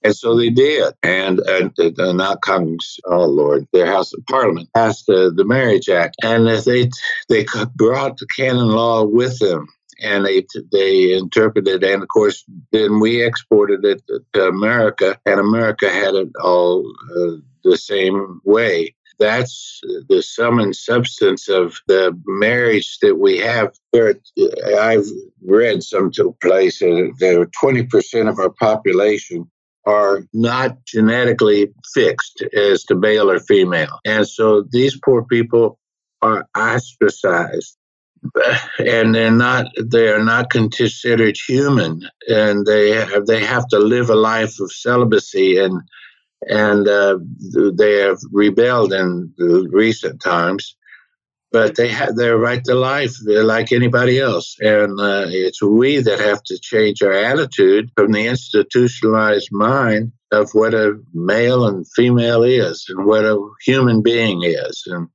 And 0.05 0.15
so 0.17 0.37
they 0.37 0.51
did. 0.51 0.93
And, 1.03 1.41
and, 1.41 1.73
and 1.79 2.19
not 2.19 2.43
Congress, 2.43 2.99
oh 3.07 3.27
Lord, 3.27 3.67
their 3.73 3.87
House 3.87 4.13
of 4.13 4.25
Parliament 4.27 4.69
passed 4.75 5.07
the, 5.07 5.33
the 5.35 5.45
Marriage 5.45 5.89
Act. 5.89 6.17
And 6.23 6.47
they, 6.47 6.91
they 7.29 7.47
brought 7.75 8.19
the 8.19 8.27
canon 8.35 8.69
law 8.69 9.05
with 9.05 9.39
them 9.39 9.69
and 10.03 10.27
they 10.27 10.45
they 10.73 11.13
interpreted 11.13 11.83
and 11.85 12.03
of 12.03 12.09
course 12.09 12.45
then 12.73 13.01
we 13.01 13.23
exported 13.23 13.85
it 13.85 14.03
to 14.33 14.47
America 14.47 15.19
and 15.25 15.39
America 15.39 15.89
had 15.89 16.15
it 16.15 16.29
all 16.43 16.85
uh, 17.17 17.37
the 17.65 17.77
same 17.77 18.41
way 18.45 18.95
that's 19.19 19.81
the 20.09 20.23
sum 20.23 20.59
and 20.59 20.75
substance 20.75 21.49
of 21.49 21.77
the 21.87 22.19
marriage 22.27 22.99
that 23.01 23.17
we 23.17 23.39
have 23.39 23.73
there 23.93 24.15
I've 24.77 25.07
read 25.45 25.83
some 25.83 26.11
place 26.41 26.81
there 26.81 27.47
20% 27.47 28.29
of 28.29 28.39
our 28.39 28.51
population 28.51 29.49
are 29.85 30.25
not 30.33 30.85
genetically 30.85 31.73
fixed 31.95 32.43
as 32.55 32.85
to 32.85 32.95
male 32.95 33.31
or 33.31 33.41
female. 33.41 33.99
And 34.05 34.27
so 34.27 34.65
these 34.71 34.99
poor 35.05 35.25
people 35.25 35.79
are 36.21 36.47
ostracized. 36.57 37.77
And 38.79 39.17
they're 39.17 39.33
not 39.33 39.67
they 39.85 40.09
are 40.09 40.23
not 40.23 40.51
considered 40.51 41.37
human. 41.37 42.09
And 42.29 42.65
they 42.65 42.91
have 42.93 43.27
they 43.27 43.45
have 43.45 43.67
to 43.69 43.79
live 43.81 44.11
a 44.11 44.15
life 44.15 44.61
of 44.61 44.71
celibacy 44.71 45.59
and 45.59 45.83
and 46.49 46.89
uh, 46.89 47.19
they 47.75 48.01
have 48.01 48.19
rebelled 48.33 48.93
in 48.93 49.33
recent 49.39 50.21
times 50.21 50.77
but 51.53 51.77
they 51.77 51.89
have 51.89 52.17
their 52.17 52.39
right 52.39 52.65
to 52.65 52.75
life 52.75 53.15
like 53.25 53.73
anybody 53.73 54.19
else. 54.19 54.57
And 54.61 54.99
uh, 54.99 55.27
it's 55.29 55.63
we 55.63 55.99
that 56.01 56.19
have 56.19 56.43
to 56.45 56.59
change 56.59 57.03
our 57.03 57.13
attitude 57.13 57.91
from 57.95 58.13
the 58.13 58.27
institutionalized 58.27 59.51
mind 59.53 60.13
of 60.33 60.51
what 60.53 60.73
a 60.75 60.99
male 61.13 61.67
and 61.67 61.87
female 61.95 62.43
is 62.43 62.87
and 62.89 63.05
what 63.05 63.25
a 63.25 63.39
human 63.65 64.03
being 64.03 64.43
is. 64.43 64.85
And 64.87 65.09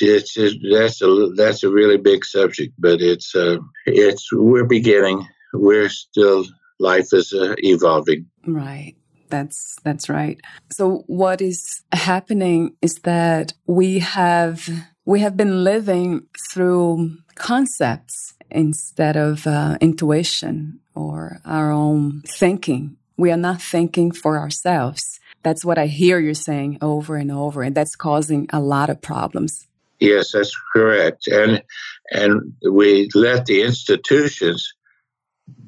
it's 0.00 0.34
just, 0.34 0.56
that's 0.72 1.02
a 1.02 1.28
that's 1.36 1.62
a 1.62 1.70
really 1.70 1.98
big 1.98 2.24
subject, 2.24 2.72
but 2.78 3.00
it's 3.00 3.34
uh, 3.34 3.58
it's 3.86 4.32
we're 4.32 4.64
beginning. 4.64 5.28
We're 5.52 5.90
still 5.90 6.46
life 6.80 7.12
is 7.12 7.32
uh, 7.32 7.54
evolving. 7.58 8.26
Right. 8.46 8.96
That's 9.28 9.76
that's 9.84 10.08
right. 10.08 10.40
So 10.70 11.04
what 11.06 11.40
is 11.40 11.82
happening 11.92 12.76
is 12.82 12.96
that 13.04 13.52
we 13.66 14.00
have 14.00 14.68
we 15.04 15.20
have 15.20 15.36
been 15.36 15.64
living 15.64 16.26
through 16.50 17.16
concepts 17.34 18.34
instead 18.50 19.16
of 19.16 19.46
uh, 19.46 19.76
intuition 19.80 20.80
or 20.94 21.40
our 21.44 21.70
own 21.70 22.22
thinking. 22.26 22.96
We 23.16 23.30
are 23.30 23.36
not 23.36 23.60
thinking 23.60 24.12
for 24.12 24.38
ourselves. 24.38 25.20
That's 25.42 25.64
what 25.64 25.78
I 25.78 25.86
hear 25.86 26.20
you 26.20 26.34
saying 26.34 26.78
over 26.80 27.16
and 27.16 27.30
over, 27.30 27.62
and 27.62 27.74
that's 27.74 27.96
causing 27.96 28.48
a 28.52 28.60
lot 28.60 28.90
of 28.90 29.00
problems. 29.00 29.66
Yes, 29.98 30.32
that's 30.32 30.56
correct. 30.72 31.26
And 31.28 31.62
and 32.10 32.52
we 32.70 33.08
let 33.14 33.46
the 33.46 33.62
institutions 33.62 34.72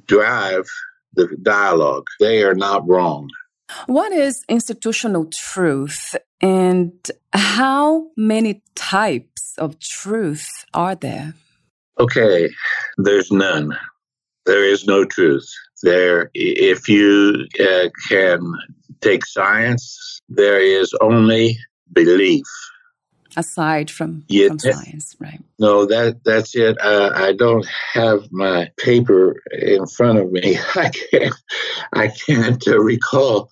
drive 0.07 0.67
the 1.15 1.29
dialogue. 1.43 2.07
They 2.21 2.43
are 2.43 2.55
not 2.55 2.87
wrong. 2.87 3.29
What 3.87 4.13
is 4.13 4.45
institutional 4.49 5.27
truth 5.33 6.15
and 6.41 6.93
how 7.33 8.09
many 8.17 8.63
types 8.75 9.55
of 9.59 9.79
truth 9.79 10.49
are 10.75 10.95
there? 10.95 11.35
Okay, 11.99 12.51
there's 12.99 13.31
none. 13.31 13.77
There 14.47 14.65
is 14.65 14.87
no 14.87 15.05
truth. 15.05 15.49
There, 15.83 16.31
if 16.35 16.89
you 16.89 17.47
uh, 17.61 17.89
can 18.09 18.41
take 19.01 19.25
science, 19.27 20.21
there 20.29 20.61
is 20.61 20.93
only 21.01 21.59
belief. 21.93 22.47
Aside 23.37 23.91
from, 23.91 24.25
yeah, 24.29 24.49
from 24.49 24.59
science, 24.59 25.17
right? 25.19 25.41
No, 25.59 25.87
that 25.87 26.23
that's 26.25 26.55
it. 26.55 26.77
Uh, 26.81 27.11
I 27.15 27.33
don't 27.33 27.67
have 27.93 28.31
my 28.31 28.71
paper 28.79 29.43
in 29.53 29.87
front 29.87 30.19
of 30.19 30.31
me. 30.33 30.59
I 30.75 30.91
can't. 30.91 31.35
I 31.93 32.09
can't 32.09 32.67
uh, 32.69 32.79
recall. 32.79 33.49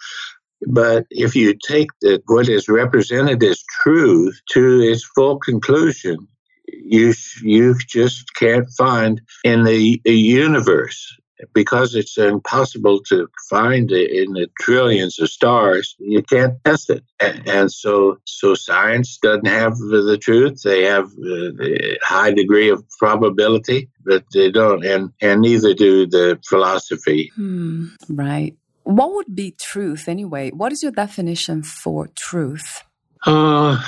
But 0.67 1.07
if 1.11 1.35
you 1.35 1.55
take 1.67 1.89
the, 2.01 2.23
what 2.27 2.49
is 2.49 2.69
represented 2.69 3.43
as 3.43 3.63
truth 3.83 4.41
to 4.53 4.81
its 4.81 5.05
full 5.05 5.39
conclusion, 5.39 6.29
you 6.69 7.15
you 7.43 7.75
just 7.89 8.35
can't 8.35 8.69
find 8.77 9.21
in 9.45 9.65
the, 9.65 10.01
the 10.05 10.17
universe 10.17 11.17
because 11.53 11.95
it's 11.95 12.19
impossible 12.19 13.01
to 13.09 13.29
find 13.49 13.91
it 13.91 14.11
in 14.11 14.33
the 14.33 14.49
trillions 14.61 15.19
of 15.19 15.31
stars, 15.31 15.97
you 15.99 16.23
can't 16.23 16.55
test 16.65 16.91
it. 16.91 17.05
And, 17.21 17.49
and 17.49 17.73
so, 17.73 18.19
so 18.25 18.55
science 18.55 19.19
doesn't 19.19 19.47
have 19.47 19.77
the 19.77 20.19
truth. 20.21 20.63
They 20.63 20.85
have 20.85 21.11
a 21.21 21.99
high 22.03 22.33
degree 22.33 22.71
of 22.71 22.85
probability, 22.99 23.89
but 24.05 24.25
they 24.33 24.51
don't, 24.51 24.85
and 24.85 25.11
and 25.21 25.41
neither 25.41 25.75
do 25.75 26.07
the 26.07 26.39
philosophy. 26.47 27.31
Hmm, 27.35 27.87
right. 28.09 28.57
What 28.85 29.15
would 29.15 29.35
be 29.35 29.53
truth 29.53 30.09
anyway? 30.09 30.51
What 30.51 30.73
is 30.73 30.83
your 30.83 30.93
definition 30.93 31.63
for 31.63 32.09
truth? 32.09 32.83
Uh, 33.25 33.81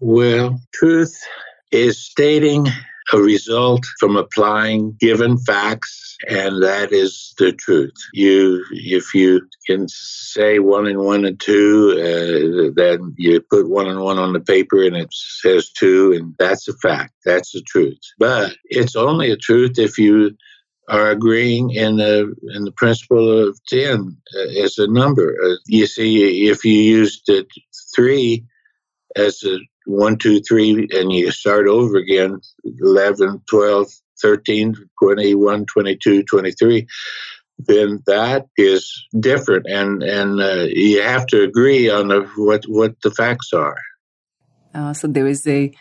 well, 0.00 0.60
truth 0.72 1.18
is 1.72 1.98
stating 1.98 2.66
a 3.12 3.18
result 3.18 3.84
from 3.98 4.16
applying 4.16 4.96
given 5.00 5.38
facts, 5.38 6.16
and 6.28 6.62
that 6.62 6.92
is 6.92 7.34
the 7.38 7.52
truth. 7.52 7.94
You, 8.12 8.64
if 8.70 9.14
you 9.14 9.48
can 9.66 9.86
say 9.88 10.58
one 10.58 10.86
and 10.86 10.98
one 10.98 11.24
and 11.24 11.38
two, 11.40 11.92
uh, 11.98 12.72
then 12.74 13.14
you 13.16 13.40
put 13.40 13.68
one 13.68 13.86
and 13.86 14.00
one 14.00 14.18
on 14.18 14.32
the 14.32 14.40
paper, 14.40 14.82
and 14.82 14.96
it 14.96 15.12
says 15.12 15.70
two, 15.70 16.12
and 16.12 16.34
that's 16.38 16.68
a 16.68 16.76
fact. 16.78 17.14
That's 17.24 17.52
the 17.52 17.62
truth. 17.62 17.98
But 18.18 18.52
it's 18.64 18.96
only 18.96 19.30
a 19.30 19.36
truth 19.36 19.78
if 19.78 19.98
you 19.98 20.36
are 20.88 21.10
agreeing 21.10 21.70
in 21.70 21.96
the 21.96 22.34
in 22.54 22.64
the 22.64 22.72
principle 22.72 23.48
of 23.48 23.58
ten 23.66 24.16
uh, 24.36 24.62
as 24.64 24.78
a 24.78 24.88
number. 24.88 25.36
Uh, 25.42 25.56
you 25.66 25.86
see, 25.86 26.48
if 26.48 26.64
you 26.64 26.74
used 26.74 27.22
the 27.26 27.46
three 27.94 28.44
as 29.16 29.42
a 29.44 29.58
one, 29.90 30.16
two, 30.16 30.40
three, 30.40 30.88
and 30.92 31.12
you 31.12 31.30
start 31.30 31.66
over 31.66 31.96
again 31.96 32.40
11, 32.80 33.42
12, 33.48 33.88
13, 34.20 34.74
21, 35.02 35.66
22, 35.66 36.22
23, 36.22 36.86
then 37.58 38.02
that 38.06 38.46
is 38.56 39.06
different. 39.18 39.66
And, 39.66 40.02
and 40.02 40.40
uh, 40.40 40.66
you 40.68 41.02
have 41.02 41.26
to 41.28 41.42
agree 41.42 41.90
on 41.90 42.08
the, 42.08 42.22
what, 42.36 42.64
what 42.64 42.94
the 43.02 43.10
facts 43.10 43.52
are. 43.52 43.76
Uh, 44.74 44.92
so 44.92 45.08
there 45.08 45.26
is 45.26 45.46
a 45.46 45.72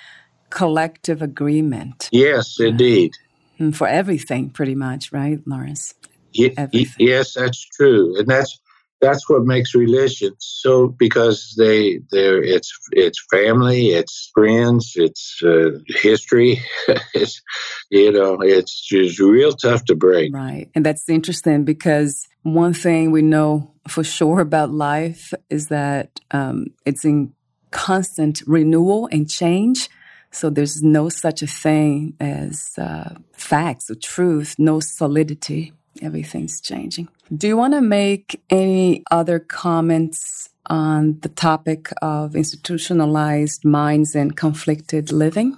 collective 0.50 1.22
agreement. 1.22 2.10
Yes, 2.12 2.60
indeed. 2.60 3.12
Uh, 3.60 3.72
for 3.72 3.88
everything, 3.88 4.50
pretty 4.50 4.76
much, 4.76 5.12
right, 5.12 5.40
Lawrence? 5.46 5.94
Y- 6.38 6.54
yes, 6.98 7.34
that's 7.34 7.66
true. 7.70 8.18
And 8.18 8.28
that's 8.28 8.60
that's 9.02 9.30
what 9.30 9.46
makes 9.46 9.74
religion 9.76 10.34
so 10.40 10.88
because 10.88 11.56
they 11.58 12.00
they're 12.12 12.44
it's 12.44 12.72
it's 12.92 13.24
family 13.32 13.90
it's 13.90 14.30
friends 14.34 14.94
it's 14.96 15.42
uh, 15.44 15.72
history 15.88 16.62
it's 17.14 17.42
you 17.90 18.12
know 18.12 18.38
it's 18.42 18.86
just 18.86 19.20
real 19.20 19.54
tough 19.54 19.86
to 19.86 19.96
break. 19.96 20.34
Right. 20.34 20.70
And 20.76 20.86
that's 20.86 21.10
interesting 21.10 21.64
because 21.64 22.28
one 22.44 22.74
thing 22.74 23.12
we 23.12 23.22
know 23.22 23.74
for 23.88 24.04
sure 24.04 24.40
about 24.40 24.72
life 24.72 25.34
is 25.50 25.68
that 25.68 26.20
um, 26.32 26.68
it's 26.86 27.06
in 27.06 27.34
constant 27.72 28.42
renewal 28.48 29.08
and 29.12 29.30
change. 29.30 29.90
So 30.32 30.50
there's 30.50 30.84
no 30.84 31.10
such 31.10 31.42
a 31.42 31.48
thing 31.48 32.14
as 32.20 32.72
uh, 32.78 33.16
facts 33.34 33.90
or 33.90 33.96
truth 33.96 34.56
no 34.60 34.80
solidity 34.80 35.74
everything's 36.02 36.62
changing. 36.62 37.08
Do 37.36 37.48
you 37.48 37.58
want 37.58 37.74
to 37.74 37.82
make 37.82 38.42
any 38.50 39.04
other 39.12 39.40
comments 39.40 40.50
on 40.68 41.20
the 41.22 41.30
topic 41.30 41.92
of 42.02 42.36
institutionalized 42.36 43.66
minds 43.66 44.16
and 44.16 44.36
conflicted 44.36 45.12
living? 45.12 45.58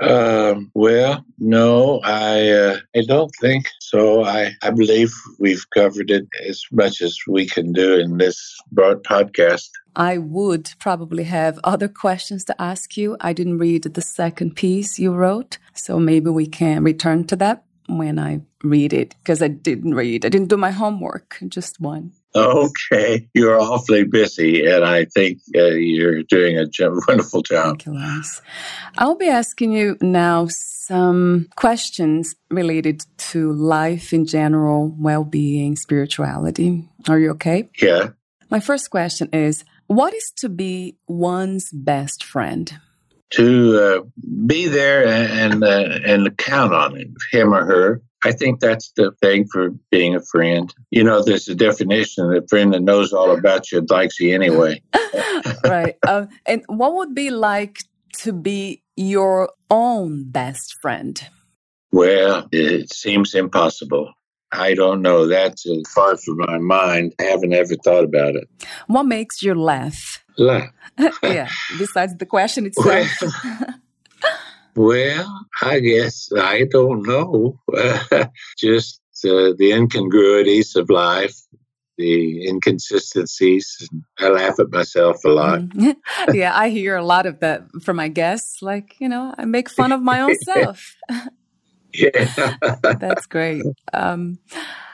Um, 0.00 0.70
well, 0.74 1.24
no, 1.38 2.00
I 2.04 2.50
uh, 2.50 2.76
I 2.94 3.02
don't 3.06 3.32
think 3.40 3.70
so. 3.80 4.24
I, 4.24 4.52
I 4.62 4.70
believe 4.70 5.10
we've 5.38 5.64
covered 5.70 6.10
it 6.10 6.26
as 6.46 6.62
much 6.70 7.00
as 7.00 7.16
we 7.26 7.46
can 7.46 7.72
do 7.72 7.98
in 7.98 8.18
this 8.18 8.58
broad 8.72 9.02
podcast. 9.04 9.70
I 9.94 10.18
would 10.18 10.74
probably 10.78 11.24
have 11.24 11.58
other 11.64 11.88
questions 11.88 12.44
to 12.44 12.60
ask 12.60 12.98
you. 12.98 13.16
I 13.22 13.32
didn't 13.32 13.56
read 13.56 13.84
the 13.84 14.02
second 14.02 14.54
piece 14.54 14.98
you 14.98 15.14
wrote, 15.14 15.56
so 15.72 15.98
maybe 15.98 16.28
we 16.28 16.46
can 16.46 16.84
return 16.84 17.24
to 17.28 17.36
that 17.36 17.64
when 17.88 18.18
I 18.18 18.40
read 18.62 18.92
it 18.92 19.14
because 19.22 19.42
I 19.42 19.48
didn't 19.48 19.94
read. 19.94 20.24
I 20.24 20.28
didn't 20.28 20.48
do 20.48 20.56
my 20.56 20.70
homework, 20.70 21.38
just 21.48 21.80
one. 21.80 22.12
Okay, 22.34 23.28
you're 23.32 23.58
awfully 23.58 24.04
busy, 24.04 24.66
and 24.66 24.84
I 24.84 25.06
think 25.06 25.38
uh, 25.56 25.68
you're 25.68 26.22
doing 26.22 26.58
a 26.58 26.66
wonderful 27.08 27.42
job. 27.42 27.64
Thank 27.64 27.86
you, 27.86 27.94
Lars. 27.94 28.42
I'll 28.98 29.16
be 29.16 29.28
asking 29.28 29.72
you 29.72 29.96
now 30.02 30.48
some 30.50 31.48
questions 31.56 32.34
related 32.50 33.04
to 33.16 33.52
life 33.52 34.12
in 34.12 34.26
general, 34.26 34.94
well 34.98 35.24
being, 35.24 35.76
spirituality. 35.76 36.88
Are 37.08 37.18
you 37.18 37.30
okay? 37.30 37.70
Yeah. 37.80 38.10
My 38.50 38.60
first 38.60 38.90
question 38.90 39.28
is 39.32 39.64
What 39.86 40.12
is 40.12 40.30
to 40.36 40.48
be 40.48 40.98
one's 41.08 41.70
best 41.72 42.22
friend? 42.22 42.70
To 43.30 43.78
uh, 43.78 44.24
be 44.46 44.68
there 44.68 45.06
and 45.06 45.64
uh, 45.64 45.98
and 46.04 46.36
count 46.36 46.72
on 46.72 46.96
it, 46.96 47.08
him 47.30 47.54
or 47.54 47.64
her. 47.64 48.02
I 48.24 48.32
think 48.32 48.60
that's 48.60 48.92
the 48.96 49.12
thing 49.20 49.46
for 49.52 49.70
being 49.90 50.14
a 50.14 50.20
friend. 50.20 50.72
You 50.90 51.04
know, 51.04 51.22
there's 51.22 51.48
a 51.48 51.54
definition: 51.54 52.24
of 52.24 52.44
a 52.44 52.46
friend 52.48 52.72
that 52.72 52.82
knows 52.82 53.12
all 53.12 53.36
about 53.36 53.70
you 53.70 53.78
and 53.78 53.90
likes 53.90 54.18
you 54.20 54.34
anyway. 54.34 54.82
right. 55.64 55.96
Um, 56.06 56.28
and 56.46 56.62
what 56.68 56.94
would 56.94 57.14
be 57.14 57.30
like 57.30 57.78
to 58.18 58.32
be 58.32 58.82
your 58.96 59.50
own 59.70 60.30
best 60.30 60.76
friend? 60.80 61.20
Well, 61.92 62.48
it 62.52 62.92
seems 62.92 63.34
impossible. 63.34 64.12
I 64.52 64.74
don't 64.74 65.02
know. 65.02 65.26
That's 65.26 65.66
far 65.94 66.16
from 66.16 66.38
my 66.38 66.58
mind. 66.58 67.14
I 67.20 67.24
haven't 67.24 67.52
ever 67.52 67.74
thought 67.76 68.04
about 68.04 68.36
it. 68.36 68.48
What 68.86 69.04
makes 69.04 69.42
you 69.42 69.54
laugh? 69.54 70.24
Laugh. 70.38 70.70
yeah. 71.22 71.48
Besides 71.78 72.16
the 72.16 72.26
question 72.26 72.66
itself. 72.66 73.08
well, 74.74 75.46
I 75.62 75.80
guess 75.80 76.30
I 76.36 76.64
don't 76.70 77.02
know. 77.02 77.60
Just 78.58 79.00
uh, 79.24 79.52
the 79.56 79.72
incongruities 79.72 80.76
of 80.76 80.90
life, 80.90 81.36
the 81.96 82.46
inconsistencies. 82.46 83.88
I 84.18 84.28
laugh 84.28 84.58
at 84.60 84.70
myself 84.70 85.24
a 85.24 85.28
lot. 85.28 85.60
Mm-hmm. 85.60 86.34
yeah, 86.34 86.56
I 86.56 86.68
hear 86.68 86.96
a 86.96 87.04
lot 87.04 87.26
of 87.26 87.40
that 87.40 87.64
from 87.82 87.96
my 87.96 88.08
guests. 88.08 88.62
Like, 88.62 88.96
you 88.98 89.08
know, 89.08 89.34
I 89.38 89.44
make 89.44 89.70
fun 89.70 89.92
of 89.92 90.02
my 90.02 90.20
own 90.20 90.36
self. 90.42 90.94
yeah. 91.92 92.56
That's 92.82 93.26
great. 93.26 93.64
Um, 93.92 94.38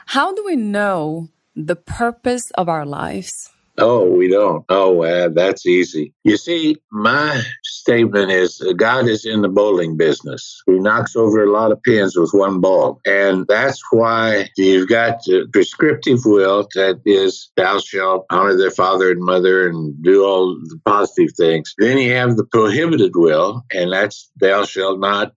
how 0.07 0.35
do 0.35 0.44
we 0.44 0.57
know 0.57 1.28
the 1.57 1.76
purpose 1.76 2.50
of 2.52 2.68
our 2.68 2.87
lives? 2.87 3.50
Oh, 3.79 4.05
we 4.11 4.29
don't. 4.29 4.65
Oh, 4.69 4.93
well, 4.93 5.31
that's 5.33 5.65
easy. 5.65 6.13
You 6.25 6.37
see, 6.37 6.77
my 6.91 7.41
statement 7.65 8.31
is 8.31 8.61
uh, 8.61 8.75
God 8.75 9.09
is 9.09 9.25
in 9.25 9.41
the 9.41 9.49
bowling 9.49 9.97
business. 9.97 10.63
He 10.67 10.79
knocks 10.79 11.17
over 11.17 11.43
a 11.43 11.51
lot 11.51 11.73
of 11.73 11.83
pins 11.83 12.15
with 12.15 12.31
one 12.35 12.61
ball. 12.61 13.01
And 13.07 13.47
that's 13.49 13.81
why 13.91 14.51
you've 14.59 14.89
got 14.89 15.25
the 15.25 15.49
prescriptive 15.53 16.21
will 16.27 16.69
that 16.75 17.01
is, 17.07 17.51
thou 17.57 17.79
shalt 17.79 18.27
honor 18.31 18.57
their 18.57 18.71
father 18.71 19.11
and 19.11 19.25
mother 19.25 19.67
and 19.69 20.01
do 20.03 20.23
all 20.23 20.55
the 20.55 20.79
positive 20.85 21.35
things. 21.35 21.75
Then 21.79 21.97
you 21.97 22.13
have 22.13 22.37
the 22.37 22.45
prohibited 22.45 23.13
will, 23.15 23.65
and 23.73 23.91
that's, 23.91 24.31
thou 24.39 24.65
shalt 24.67 25.01
not 25.01 25.33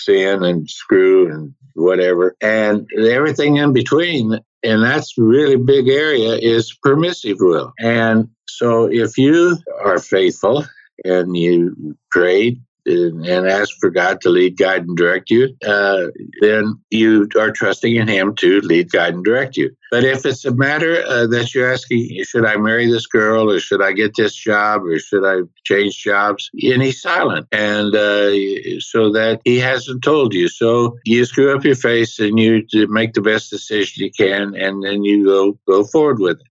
sin 0.00 0.44
and 0.44 0.68
screw 0.68 1.32
and 1.32 1.54
whatever. 1.74 2.36
And 2.42 2.86
everything 2.98 3.56
in 3.56 3.72
between 3.72 4.38
and 4.62 4.82
that's 4.82 5.16
really 5.16 5.56
big 5.56 5.88
area 5.88 6.34
is 6.34 6.74
permissive 6.82 7.38
will. 7.40 7.72
And 7.78 8.28
so 8.48 8.84
if 8.90 9.16
you 9.16 9.56
are 9.84 9.98
faithful 9.98 10.64
and 11.04 11.36
you 11.36 11.96
prayed 12.10 12.60
and, 12.86 13.26
ask 13.26 13.76
for 13.80 13.90
God 13.90 14.20
to 14.20 14.28
lead, 14.28 14.56
guide, 14.56 14.82
and 14.82 14.96
direct 14.96 15.30
you, 15.30 15.56
uh, 15.66 16.06
then 16.40 16.78
you 16.90 17.28
are 17.38 17.50
trusting 17.50 17.96
in 17.96 18.08
Him 18.08 18.34
to 18.36 18.60
lead, 18.60 18.90
guide, 18.90 19.14
and 19.14 19.24
direct 19.24 19.56
you. 19.56 19.74
But 19.90 20.04
if 20.04 20.24
it's 20.24 20.44
a 20.44 20.54
matter 20.54 21.02
uh, 21.06 21.26
that 21.28 21.54
you're 21.54 21.72
asking, 21.72 22.22
should 22.24 22.44
I 22.44 22.56
marry 22.56 22.90
this 22.90 23.06
girl, 23.06 23.50
or 23.50 23.58
should 23.58 23.82
I 23.82 23.92
get 23.92 24.16
this 24.16 24.34
job, 24.34 24.84
or 24.84 24.98
should 24.98 25.24
I 25.24 25.42
change 25.64 25.96
jobs, 25.96 26.50
and 26.62 26.82
He's 26.82 27.00
silent, 27.00 27.46
and 27.52 27.94
uh, 27.94 28.30
so 28.80 29.10
that 29.12 29.40
He 29.44 29.58
hasn't 29.58 30.04
told 30.04 30.34
you. 30.34 30.48
So 30.48 30.96
you 31.04 31.24
screw 31.24 31.54
up 31.54 31.64
your 31.64 31.74
face 31.74 32.18
and 32.18 32.38
you 32.38 32.64
make 32.88 33.14
the 33.14 33.22
best 33.22 33.50
decision 33.50 34.04
you 34.04 34.10
can, 34.12 34.54
and 34.54 34.82
then 34.82 35.04
you 35.04 35.24
go 35.24 35.58
go 35.66 35.84
forward 35.84 36.18
with 36.20 36.40
it. 36.40 36.46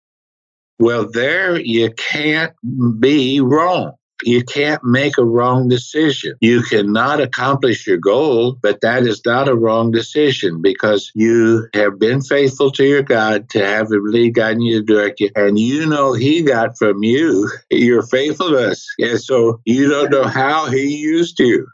Well, 0.80 1.10
there 1.10 1.60
you 1.60 1.90
can't 1.92 2.52
be 3.00 3.40
wrong 3.40 3.97
you 4.24 4.42
can't 4.44 4.82
make 4.82 5.18
a 5.18 5.24
wrong 5.24 5.68
decision. 5.68 6.34
You 6.40 6.62
cannot 6.62 7.20
accomplish 7.20 7.86
your 7.86 7.98
goal, 7.98 8.58
but 8.60 8.80
that 8.80 9.04
is 9.04 9.22
not 9.24 9.48
a 9.48 9.54
wrong 9.54 9.90
decision 9.90 10.60
because 10.60 11.12
you 11.14 11.68
have 11.74 11.98
been 11.98 12.20
faithful 12.20 12.70
to 12.72 12.84
your 12.84 13.02
God 13.02 13.48
to 13.50 13.64
have 13.64 13.92
Him 13.92 14.04
lead, 14.04 14.34
guide 14.34 14.60
you, 14.60 14.80
to 14.80 14.84
direct 14.84 15.20
you, 15.20 15.30
and 15.36 15.58
you 15.58 15.86
know 15.86 16.12
He 16.12 16.42
got 16.42 16.76
from 16.76 17.02
you 17.02 17.48
your 17.70 18.02
faithfulness. 18.02 18.86
And 18.98 19.20
so 19.20 19.60
you 19.64 19.88
don't 19.88 20.10
know 20.10 20.24
how 20.24 20.66
He 20.66 20.96
used 20.96 21.38
you 21.38 21.66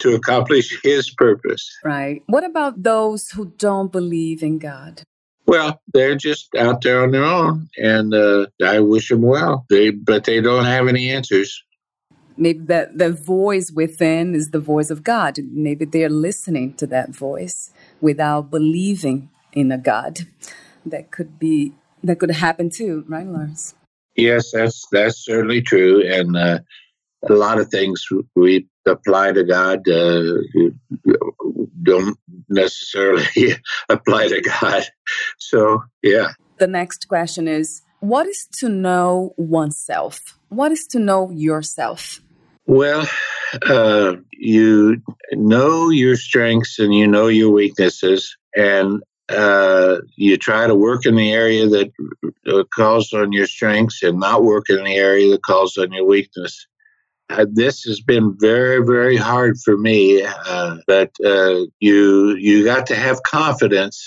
to 0.00 0.14
accomplish 0.14 0.78
His 0.82 1.10
purpose. 1.10 1.76
Right. 1.84 2.22
What 2.26 2.44
about 2.44 2.82
those 2.82 3.30
who 3.30 3.52
don't 3.58 3.90
believe 3.90 4.42
in 4.42 4.58
God? 4.58 5.02
Well, 5.46 5.80
they're 5.92 6.14
just 6.14 6.54
out 6.54 6.82
there 6.82 7.02
on 7.02 7.10
their 7.10 7.24
own, 7.24 7.68
and 7.76 8.14
uh, 8.14 8.46
I 8.64 8.78
wish 8.78 9.08
them 9.08 9.22
well. 9.22 9.66
They, 9.68 9.90
but 9.90 10.22
they 10.22 10.40
don't 10.40 10.64
have 10.64 10.86
any 10.86 11.10
answers 11.10 11.64
maybe 12.40 12.64
that 12.64 12.98
the 12.98 13.12
voice 13.12 13.70
within 13.70 14.34
is 14.34 14.50
the 14.50 14.58
voice 14.58 14.90
of 14.90 15.04
God. 15.04 15.38
Maybe 15.52 15.84
they're 15.84 16.08
listening 16.08 16.74
to 16.74 16.86
that 16.88 17.10
voice 17.10 17.72
without 18.00 18.50
believing 18.50 19.28
in 19.52 19.70
a 19.70 19.78
God. 19.78 20.20
That 20.84 21.10
could 21.10 21.38
be 21.38 21.74
that 22.02 22.18
could 22.18 22.30
happen 22.30 22.70
too, 22.70 23.04
right, 23.06 23.26
Lawrence? 23.26 23.74
Yes, 24.16 24.52
that's 24.52 24.86
that's 24.90 25.24
certainly 25.24 25.62
true, 25.62 26.02
and 26.04 26.36
uh, 26.36 26.60
a 27.28 27.32
lot 27.32 27.58
of 27.58 27.68
things 27.68 28.06
we 28.34 28.66
apply 28.86 29.32
to 29.32 29.44
God 29.44 29.86
uh, 29.88 30.38
don't 31.82 32.18
necessarily 32.48 33.26
apply 33.88 34.28
to 34.28 34.40
God. 34.40 34.84
So, 35.38 35.82
yeah. 36.02 36.28
The 36.58 36.66
next 36.66 37.08
question 37.08 37.46
is: 37.46 37.82
What 38.00 38.26
is 38.26 38.48
to 38.58 38.68
know 38.68 39.34
oneself? 39.36 40.38
What 40.48 40.72
is 40.72 40.86
to 40.88 40.98
know 40.98 41.30
yourself? 41.30 42.20
Well, 42.66 43.08
uh, 43.66 44.16
you 44.32 45.02
know 45.32 45.90
your 45.90 46.16
strengths 46.16 46.78
and 46.78 46.94
you 46.94 47.06
know 47.06 47.26
your 47.28 47.50
weaknesses, 47.50 48.36
and 48.56 49.02
uh, 49.28 49.98
you 50.16 50.36
try 50.36 50.66
to 50.66 50.74
work 50.74 51.06
in 51.06 51.16
the 51.16 51.32
area 51.32 51.66
that 51.68 51.90
uh, 52.46 52.64
calls 52.74 53.12
on 53.12 53.32
your 53.32 53.46
strengths 53.46 54.02
and 54.02 54.20
not 54.20 54.44
work 54.44 54.68
in 54.68 54.84
the 54.84 54.94
area 54.94 55.30
that 55.30 55.42
calls 55.42 55.76
on 55.78 55.92
your 55.92 56.06
weakness. 56.06 56.66
Uh, 57.28 57.46
this 57.50 57.82
has 57.82 58.00
been 58.00 58.36
very, 58.40 58.84
very 58.84 59.16
hard 59.16 59.56
for 59.58 59.76
me. 59.76 60.22
Uh, 60.24 60.76
but 60.86 61.10
uh, 61.24 61.60
you 61.78 62.34
you 62.36 62.64
got 62.64 62.86
to 62.86 62.96
have 62.96 63.22
confidence 63.22 64.06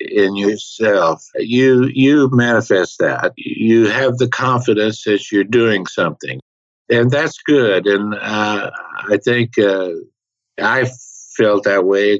in 0.00 0.36
yourself. 0.36 1.24
You 1.36 1.90
you 1.92 2.30
manifest 2.32 2.98
that. 3.00 3.32
You 3.36 3.88
have 3.88 4.18
the 4.18 4.28
confidence 4.28 5.04
that 5.04 5.30
you're 5.30 5.44
doing 5.44 5.86
something 5.86 6.40
and 6.90 7.10
that's 7.10 7.38
good. 7.46 7.86
And 7.86 8.14
uh, 8.14 8.70
I 9.10 9.16
think 9.18 9.58
uh, 9.58 9.90
I 10.60 10.90
felt 11.36 11.64
that 11.64 11.84
way 11.84 12.18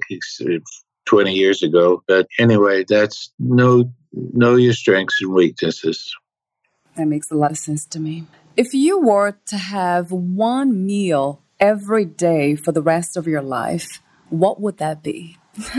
20 1.06 1.32
years 1.32 1.62
ago. 1.62 2.02
But 2.06 2.28
anyway, 2.38 2.84
that's 2.88 3.32
know 3.38 3.92
know 4.12 4.56
your 4.56 4.72
strengths 4.72 5.20
and 5.22 5.32
weaknesses. 5.32 6.14
That 6.96 7.06
makes 7.06 7.30
a 7.30 7.36
lot 7.36 7.50
of 7.50 7.58
sense 7.58 7.86
to 7.86 8.00
me. 8.00 8.26
If 8.56 8.74
you 8.74 9.00
were 9.00 9.38
to 9.46 9.56
have 9.56 10.10
one 10.10 10.84
meal 10.84 11.42
every 11.58 12.04
day 12.04 12.56
for 12.56 12.72
the 12.72 12.82
rest 12.82 13.16
of 13.16 13.26
your 13.26 13.42
life, 13.42 14.00
what 14.28 14.60
would 14.60 14.78
that 14.78 15.02
be? 15.02 15.36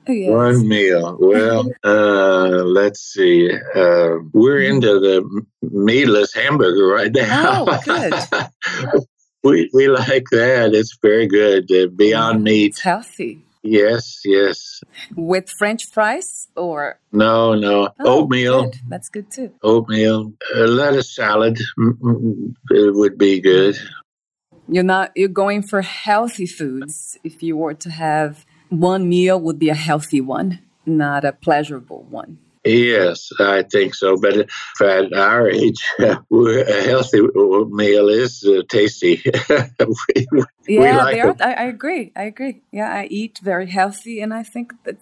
Yes. 0.09 0.31
One 0.31 0.67
meal. 0.67 1.19
Well, 1.21 1.71
uh, 1.85 2.65
let's 2.65 3.01
see. 3.01 3.51
Uh, 3.51 4.19
we're 4.33 4.61
mm-hmm. 4.61 4.77
into 4.77 5.01
the 5.01 5.45
meatless 5.63 6.33
hamburger 6.33 6.87
right 6.87 7.13
now. 7.13 7.67
Oh, 7.69 7.81
good. 7.85 9.03
we 9.45 9.71
we 9.75 9.89
like 9.89 10.25
that. 10.33 10.75
It's 10.75 10.97
very 11.03 11.27
good. 11.27 11.71
Uh, 11.71 11.89
beyond 11.95 12.43
meat. 12.43 12.71
It's 12.71 12.81
healthy. 12.81 13.43
Yes, 13.63 14.21
yes. 14.25 14.81
With 15.15 15.51
French 15.51 15.87
fries 15.87 16.49
or? 16.57 16.99
No, 17.13 17.55
no. 17.55 17.91
Oh, 18.01 18.23
Oatmeal. 18.23 18.65
Good. 18.65 18.77
That's 18.89 19.09
good 19.09 19.31
too. 19.31 19.53
Oatmeal. 19.63 20.33
A 20.55 20.61
lettuce 20.61 21.15
salad 21.15 21.59
it 22.71 22.95
would 22.95 23.19
be 23.19 23.41
good. 23.41 23.77
You're 24.69 24.85
not. 24.85 25.13
You're 25.17 25.29
going 25.29 25.63
for 25.63 25.83
healthy 25.83 26.47
foods. 26.47 27.19
If 27.25 27.43
you 27.43 27.57
were 27.57 27.75
to 27.75 27.91
have 27.91 28.45
one 28.71 29.09
meal 29.09 29.41
would 29.41 29.59
be 29.59 29.69
a 29.69 29.75
healthy 29.75 30.21
one, 30.21 30.61
not 30.87 31.25
a 31.25 31.33
pleasurable 31.33 32.05
one. 32.11 32.39
Yes, 32.65 33.31
I 33.39 33.63
think 33.63 33.95
so. 33.95 34.17
But 34.17 34.49
at 34.81 35.13
our 35.13 35.49
age, 35.49 35.83
a 35.99 36.83
healthy 36.83 37.21
meal 37.23 38.09
is 38.09 38.45
uh, 38.45 38.63
tasty. 38.69 39.23
we, 39.49 40.27
yeah, 40.69 40.97
like 40.99 41.15
they 41.15 41.21
are, 41.21 41.37
I, 41.41 41.53
I, 41.55 41.65
agree. 41.65 42.13
I 42.15 42.25
agree. 42.25 42.63
Yeah, 42.73 42.93
I 42.93 43.07
eat 43.11 43.39
very 43.43 43.69
healthy, 43.69 44.21
and 44.21 44.35
I 44.35 44.43
think 44.43 44.73
that 44.85 44.99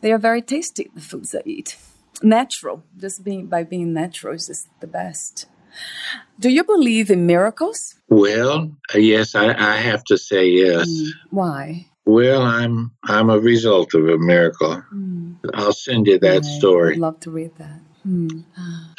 they 0.00 0.12
are 0.12 0.18
very 0.18 0.40
tasty. 0.40 0.90
The 0.94 1.00
foods 1.00 1.34
I 1.34 1.42
eat, 1.44 1.76
natural. 2.22 2.84
Just 2.96 3.24
being 3.24 3.46
by 3.46 3.64
being 3.64 3.92
natural 3.92 4.34
is 4.34 4.46
just 4.46 4.68
the 4.80 4.86
best. 4.86 5.46
Do 6.38 6.48
you 6.48 6.64
believe 6.64 7.10
in 7.10 7.26
miracles? 7.26 7.96
Well, 8.08 8.70
yes, 8.94 9.34
I, 9.34 9.48
I 9.48 9.76
have 9.76 10.04
to 10.04 10.16
say 10.16 10.48
yes. 10.48 10.88
Mm, 10.88 11.08
why? 11.30 11.86
Well, 12.06 12.42
I'm 12.42 12.92
I'm 13.04 13.30
a 13.30 13.38
result 13.38 13.94
of 13.94 14.08
a 14.08 14.18
miracle. 14.18 14.82
Mm. 14.92 15.36
I'll 15.54 15.72
send 15.72 16.06
you 16.06 16.18
that 16.18 16.32
right. 16.32 16.44
story. 16.44 16.94
I'd 16.94 17.00
love 17.00 17.20
to 17.20 17.30
read 17.30 17.56
that. 17.56 17.80
Mm. 18.06 18.44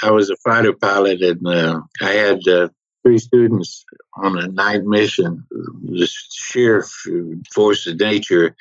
I 0.02 0.12
was 0.12 0.30
a 0.30 0.36
fighter 0.38 0.74
pilot, 0.74 1.22
and 1.22 1.48
uh, 1.48 1.82
I 2.02 2.12
had 2.12 2.48
uh, 2.48 2.70
three 3.04 3.20
students 3.20 3.86
on 4.16 4.38
a 4.40 4.48
night 4.48 4.84
mission. 4.84 5.46
The 5.52 6.10
sheer 6.32 6.84
force 7.54 7.86
of 7.86 8.00
nature 8.00 8.56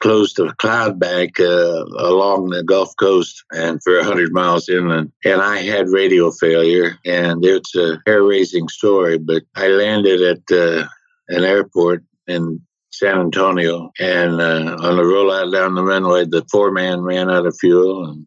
closed 0.00 0.38
a 0.38 0.52
cloud 0.56 1.00
bank 1.00 1.40
uh, 1.40 1.84
along 1.96 2.50
the 2.50 2.62
Gulf 2.62 2.94
Coast 2.98 3.42
and 3.52 3.82
for 3.82 3.96
100 3.96 4.34
miles 4.34 4.68
inland. 4.68 5.12
And 5.24 5.40
I 5.40 5.62
had 5.62 5.88
radio 5.88 6.30
failure, 6.30 6.98
and 7.06 7.42
it's 7.42 7.74
a 7.74 8.02
hair 8.04 8.22
raising 8.22 8.68
story, 8.68 9.16
but 9.16 9.44
I 9.54 9.68
landed 9.68 10.20
at 10.20 10.54
uh, 10.54 10.86
an 11.28 11.44
airport 11.44 12.04
in 12.26 12.60
San 12.98 13.18
Antonio. 13.18 13.90
And 13.98 14.40
uh, 14.40 14.76
on 14.80 14.96
the 14.96 15.02
rollout 15.02 15.52
down 15.52 15.74
the 15.74 15.84
runway, 15.84 16.24
the 16.24 16.44
four 16.50 16.70
man 16.70 17.00
ran 17.00 17.30
out 17.30 17.46
of 17.46 17.56
fuel 17.58 18.08
and 18.08 18.26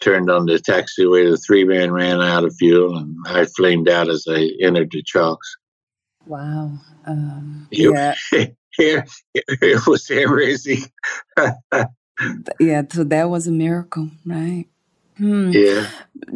turned 0.00 0.30
on 0.30 0.46
the 0.46 0.54
taxiway. 0.54 1.30
The 1.30 1.36
three 1.36 1.64
man 1.64 1.92
ran 1.92 2.20
out 2.20 2.44
of 2.44 2.54
fuel, 2.56 2.96
and 2.96 3.16
I 3.26 3.46
flamed 3.46 3.88
out 3.88 4.08
as 4.08 4.24
I 4.28 4.50
entered 4.60 4.90
the 4.92 5.02
chocks. 5.02 5.56
Wow. 6.26 6.72
Um, 7.06 7.68
yeah. 7.70 8.14
it 8.78 9.86
was 9.86 10.10
amazing. 10.10 10.84
yeah, 12.60 12.82
so 12.90 13.04
that 13.04 13.30
was 13.30 13.46
a 13.46 13.52
miracle, 13.52 14.10
right? 14.24 14.66
Hmm. 15.16 15.50
Yeah. 15.50 15.88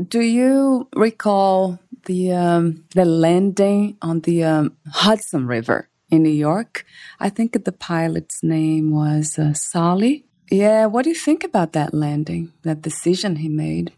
Do 0.08 0.20
you 0.20 0.88
recall 0.96 1.78
the 2.06 2.32
um, 2.32 2.84
the 2.94 3.04
landing 3.04 3.98
on 4.00 4.20
the 4.20 4.44
um, 4.44 4.76
Hudson 4.88 5.46
River? 5.46 5.89
In 6.10 6.22
New 6.22 6.30
York. 6.30 6.84
I 7.18 7.28
think 7.28 7.52
the 7.52 7.72
pilot's 7.72 8.42
name 8.42 8.90
was 8.90 9.38
uh, 9.38 9.52
Sully. 9.54 10.24
Yeah, 10.50 10.86
what 10.86 11.04
do 11.04 11.10
you 11.10 11.16
think 11.16 11.44
about 11.44 11.72
that 11.72 11.94
landing, 11.94 12.52
that 12.62 12.82
decision 12.82 13.36
he 13.36 13.48
made? 13.48 13.92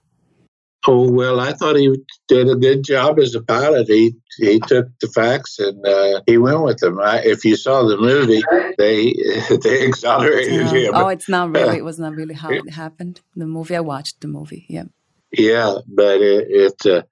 Oh 0.86 1.08
well, 1.08 1.38
I 1.38 1.52
thought 1.52 1.76
he 1.76 1.94
did 2.26 2.48
a 2.48 2.56
good 2.56 2.82
job 2.82 3.20
as 3.20 3.36
a 3.36 3.40
pilot. 3.40 3.86
He 3.86 4.16
he 4.38 4.58
took 4.58 4.88
the 5.00 5.06
facts 5.08 5.60
and 5.60 5.86
uh, 5.86 6.22
he 6.26 6.38
went 6.38 6.62
with 6.62 6.78
them. 6.78 7.00
I, 7.00 7.20
if 7.20 7.44
you 7.44 7.54
saw 7.54 7.84
the 7.84 7.96
movie, 7.96 8.42
they 8.78 9.14
they 9.62 9.86
exonerated 9.86 10.66
him. 10.66 10.92
oh, 10.94 11.08
it's 11.08 11.28
not 11.28 11.52
really. 11.54 11.78
It 11.78 11.84
was 11.84 12.00
not 12.00 12.14
really 12.14 12.34
how 12.34 12.50
it 12.50 12.68
happened. 12.70 13.20
The 13.36 13.46
movie 13.46 13.76
I 13.76 13.80
watched, 13.80 14.20
the 14.20 14.28
movie. 14.28 14.66
Yeah. 14.68 14.84
Yeah, 15.30 15.76
but 15.86 16.20
it, 16.20 16.48
it 16.50 16.86
uh, 16.86 17.02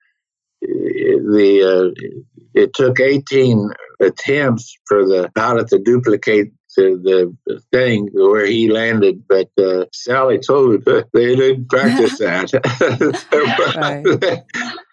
the 0.60 1.94
uh, 1.94 2.20
it 2.54 2.74
took 2.74 3.00
18 3.00 3.70
attempts 4.00 4.76
for 4.86 5.06
the 5.06 5.30
pilot 5.34 5.68
to 5.68 5.78
duplicate 5.78 6.52
the, 6.76 7.36
the 7.46 7.60
thing 7.72 8.08
where 8.12 8.46
he 8.46 8.70
landed, 8.70 9.24
but 9.28 9.50
uh, 9.58 9.86
Sully 9.92 10.38
told 10.38 10.74
him 10.86 11.04
they 11.12 11.36
didn't 11.36 11.68
practice 11.68 12.18
that. 12.18 12.50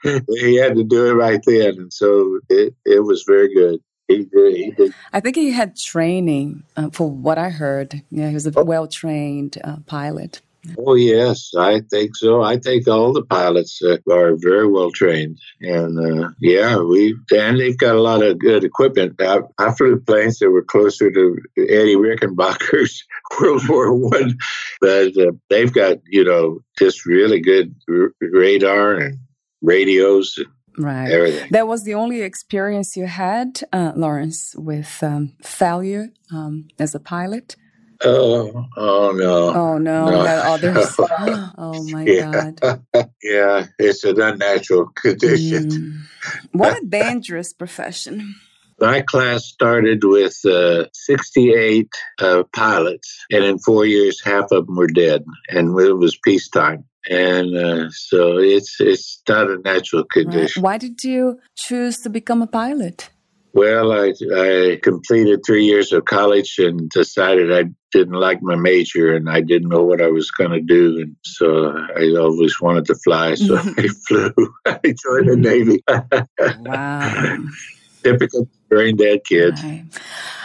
he 0.30 0.56
had 0.56 0.76
to 0.76 0.84
do 0.84 1.08
it 1.08 1.14
right 1.14 1.42
then, 1.46 1.76
and 1.78 1.94
so 1.94 2.40
it, 2.50 2.76
it 2.86 3.04
was 3.04 3.24
very 3.28 3.54
good. 3.54 3.80
He 4.08 4.24
did, 4.24 4.56
he 4.56 4.72
did. 4.72 4.94
I 5.12 5.20
think 5.20 5.36
he 5.36 5.52
had 5.52 5.76
training, 5.76 6.64
uh, 6.78 6.90
for 6.92 7.10
what 7.10 7.38
I 7.38 7.50
heard. 7.50 8.02
Yeah, 8.10 8.30
he 8.30 8.34
was 8.34 8.48
a 8.48 8.64
well 8.64 8.88
trained 8.88 9.58
uh, 9.64 9.78
pilot. 9.86 10.42
Oh 10.78 10.96
yes, 10.96 11.52
I 11.58 11.82
think 11.90 12.16
so. 12.16 12.42
I 12.42 12.58
think 12.58 12.88
all 12.88 13.14
the 13.14 13.24
pilots 13.24 13.82
uh, 13.82 13.98
are 14.12 14.36
very 14.36 14.68
well 14.68 14.92
trained, 14.92 15.40
and 15.62 15.98
uh, 16.00 16.30
yeah, 16.40 16.78
we 16.78 17.16
and 17.32 17.60
they've 17.60 17.78
got 17.78 17.96
a 17.96 18.02
lot 18.02 18.24
of 18.24 18.40
good 18.40 18.64
equipment. 18.64 19.22
I, 19.22 19.40
I 19.58 19.74
flew 19.74 20.00
planes 20.00 20.40
that 20.40 20.50
were 20.50 20.64
closer 20.64 21.12
to 21.12 21.38
Eddie 21.58 21.96
Rickenbacker's 21.96 23.04
World 23.40 23.68
War 23.70 23.94
One, 23.94 24.38
but 24.82 25.18
uh, 25.18 25.32
they've 25.50 25.74
got 25.74 25.98
you 26.08 26.24
know 26.24 26.60
just 26.80 27.06
really 27.06 27.40
good 27.40 27.76
r- 27.90 28.12
radar 28.22 28.96
and 28.96 29.20
radios 29.62 30.36
and 30.38 30.48
Right. 30.78 31.10
everything. 31.12 31.50
That 31.52 31.68
was 31.68 31.84
the 31.84 31.96
only 31.96 32.22
experience 32.22 32.96
you 32.96 33.08
had, 33.08 33.62
uh, 33.74 33.94
Lawrence, 33.96 34.56
with 34.56 35.02
um, 35.02 35.34
failure 35.42 36.10
um, 36.32 36.68
as 36.78 36.94
a 36.94 37.00
pilot. 37.00 37.56
Oh, 38.04 38.66
oh 38.78 39.12
no. 39.12 39.54
Oh 39.54 39.78
no, 39.78 40.06
No. 40.10 40.24
there 40.24 40.40
are 40.40 40.54
others. 40.54 40.96
oh 41.58 41.84
my 41.92 42.04
Yeah. 42.04 42.52
God. 42.62 42.84
Yeah, 43.24 43.66
it's 43.80 44.04
an 44.04 44.22
unnatural 44.22 44.88
condition. 44.96 45.70
Mm. 45.70 46.02
What 46.52 46.78
a 46.82 46.86
dangerous 46.86 47.54
profession. 47.54 48.36
My 48.80 49.02
class 49.02 49.46
started 49.46 50.04
with 50.04 50.38
uh, 50.46 50.86
68 50.94 51.90
uh, 52.22 52.44
pilots, 52.54 53.26
and 53.32 53.44
in 53.44 53.58
four 53.58 53.86
years, 53.88 54.22
half 54.24 54.52
of 54.52 54.68
them 54.68 54.76
were 54.76 54.86
dead, 54.88 55.26
and 55.50 55.80
it 55.80 55.94
was 55.94 56.16
peacetime. 56.24 56.84
And 57.10 57.56
uh, 57.58 57.90
so 57.90 58.38
it's 58.38 58.80
it's 58.80 59.22
not 59.28 59.50
a 59.50 59.58
natural 59.60 60.04
Right. 60.04 60.10
condition. 60.12 60.62
Why 60.62 60.78
did 60.78 61.04
you 61.04 61.40
choose 61.56 61.98
to 62.04 62.10
become 62.10 62.42
a 62.44 62.48
pilot? 62.48 63.10
Well, 63.58 63.92
I, 63.92 64.14
I 64.36 64.80
completed 64.84 65.40
three 65.44 65.66
years 65.66 65.92
of 65.92 66.06
college 66.06 66.60
and 66.60 66.88
decided 66.92 67.52
I 67.52 67.72
didn't 67.92 68.14
like 68.14 68.38
my 68.44 68.56
major 68.56 69.16
and 69.16 69.28
I 69.28 69.42
didn't 69.42 69.70
know 69.70 69.82
what 69.82 70.00
I 70.00 70.10
was 70.10 70.30
going 70.30 70.52
to 70.52 70.62
do. 70.62 71.00
And 71.00 71.16
so 71.24 71.76
I 71.98 72.14
always 72.20 72.62
wanted 72.62 72.86
to 72.86 72.94
fly, 72.94 73.34
so 73.34 73.58
mm-hmm. 73.58 73.80
I 73.80 73.88
flew. 74.06 74.54
I 74.68 74.80
joined 74.84 75.30
the 75.30 75.38
mm-hmm. 75.38 75.42
Navy. 75.42 76.70
Wow. 76.70 77.38
Typical 78.04 78.48
brain 78.70 78.96
dead 78.96 79.24
kids. 79.26 79.64
Right. 79.64 79.86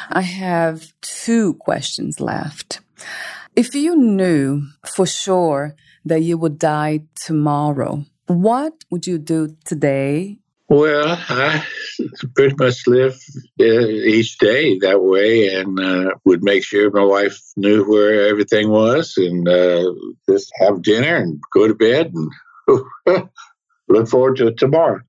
I 0.08 0.22
have 0.22 0.90
two 1.02 1.52
questions 1.60 2.18
left. 2.18 2.80
If 3.54 3.74
you 3.74 3.94
knew 3.94 4.68
for 4.96 5.04
sure 5.04 5.76
that 6.06 6.22
you 6.22 6.38
would 6.38 6.58
die 6.58 7.00
tomorrow, 7.14 8.06
what 8.26 8.72
would 8.90 9.06
you 9.06 9.18
do 9.18 9.54
today? 9.66 10.38
Well, 10.72 11.18
I 11.28 11.66
pretty 12.34 12.54
much 12.58 12.86
live 12.86 13.20
uh, 13.60 13.64
each 13.64 14.38
day 14.38 14.78
that 14.78 15.02
way 15.02 15.54
and 15.54 15.78
uh, 15.78 16.14
would 16.24 16.42
make 16.42 16.64
sure 16.64 16.90
my 16.90 17.04
wife 17.04 17.38
knew 17.58 17.84
where 17.84 18.26
everything 18.26 18.70
was 18.70 19.18
and 19.18 19.46
uh, 19.46 19.92
just 20.26 20.50
have 20.60 20.80
dinner 20.80 21.16
and 21.16 21.38
go 21.52 21.68
to 21.68 21.74
bed 21.74 22.14
and 22.14 22.30
look 23.88 24.08
forward 24.08 24.36
to 24.36 24.50
tomorrow. 24.54 25.00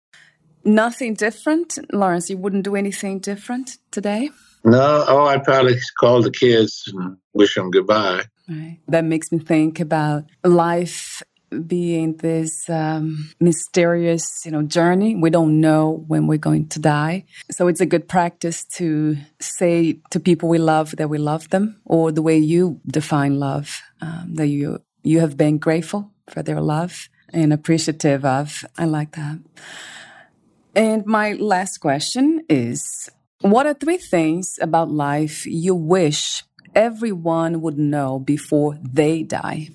Nothing 0.65 1.13
different? 1.13 1.79
Lawrence, 1.93 2.29
you 2.29 2.35
wouldn't 2.35 2.65
do 2.65 2.75
anything 2.75 3.19
different 3.19 3.77
today? 3.89 4.31
No, 4.65 5.05
oh, 5.07 5.27
I'd 5.27 5.45
probably 5.45 5.77
call 5.97 6.21
the 6.21 6.31
kids 6.31 6.91
and 6.93 7.15
wish 7.33 7.55
them 7.55 7.71
goodbye. 7.71 8.25
Right. 8.49 8.79
That 8.89 9.05
makes 9.05 9.31
me 9.31 9.39
think 9.39 9.79
about 9.79 10.25
life 10.43 11.23
being 11.61 12.17
this 12.17 12.69
um, 12.69 13.31
mysterious, 13.39 14.45
you 14.45 14.51
know, 14.51 14.63
journey. 14.63 15.15
We 15.15 15.29
don't 15.29 15.59
know 15.59 16.03
when 16.07 16.27
we're 16.27 16.37
going 16.37 16.67
to 16.69 16.79
die, 16.79 17.25
so 17.51 17.67
it's 17.67 17.81
a 17.81 17.85
good 17.85 18.07
practice 18.07 18.65
to 18.77 19.17
say 19.39 19.99
to 20.11 20.19
people 20.19 20.49
we 20.49 20.57
love 20.57 20.95
that 20.97 21.09
we 21.09 21.17
love 21.17 21.49
them, 21.49 21.79
or 21.85 22.11
the 22.11 22.21
way 22.21 22.37
you 22.37 22.79
define 22.87 23.39
love, 23.39 23.81
um, 24.01 24.33
that 24.35 24.47
you 24.47 24.81
you 25.03 25.19
have 25.19 25.37
been 25.37 25.57
grateful 25.57 26.11
for 26.29 26.43
their 26.43 26.61
love 26.61 27.09
and 27.33 27.51
appreciative 27.51 28.23
of. 28.25 28.65
I 28.77 28.85
like 28.85 29.15
that. 29.15 29.39
And 30.75 31.05
my 31.05 31.33
last 31.33 31.77
question 31.79 32.45
is: 32.49 33.09
What 33.41 33.67
are 33.67 33.73
three 33.73 33.97
things 33.97 34.57
about 34.61 34.89
life 34.89 35.45
you 35.45 35.75
wish 35.75 36.43
everyone 36.75 37.61
would 37.61 37.77
know 37.77 38.19
before 38.19 38.77
they 38.81 39.23
die? 39.23 39.69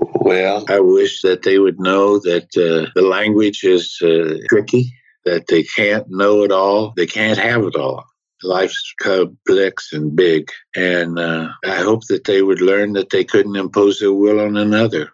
Well, 0.00 0.64
I 0.68 0.80
wish 0.80 1.22
that 1.22 1.42
they 1.42 1.58
would 1.58 1.80
know 1.80 2.18
that 2.18 2.48
uh, 2.56 2.90
the 2.94 3.02
language 3.02 3.64
is 3.64 3.98
uh, 4.02 4.38
tricky, 4.48 4.92
that 5.24 5.46
they 5.46 5.62
can't 5.62 6.06
know 6.08 6.44
it 6.44 6.52
all, 6.52 6.92
they 6.96 7.06
can't 7.06 7.38
have 7.38 7.64
it 7.64 7.76
all. 7.76 8.04
Life's 8.42 8.94
complex 9.00 9.92
and 9.92 10.14
big, 10.14 10.50
and 10.76 11.18
uh, 11.18 11.48
I 11.64 11.76
hope 11.76 12.06
that 12.08 12.24
they 12.24 12.40
would 12.40 12.60
learn 12.60 12.92
that 12.92 13.10
they 13.10 13.24
couldn't 13.24 13.56
impose 13.56 13.98
their 13.98 14.12
will 14.12 14.40
on 14.40 14.56
another. 14.56 15.10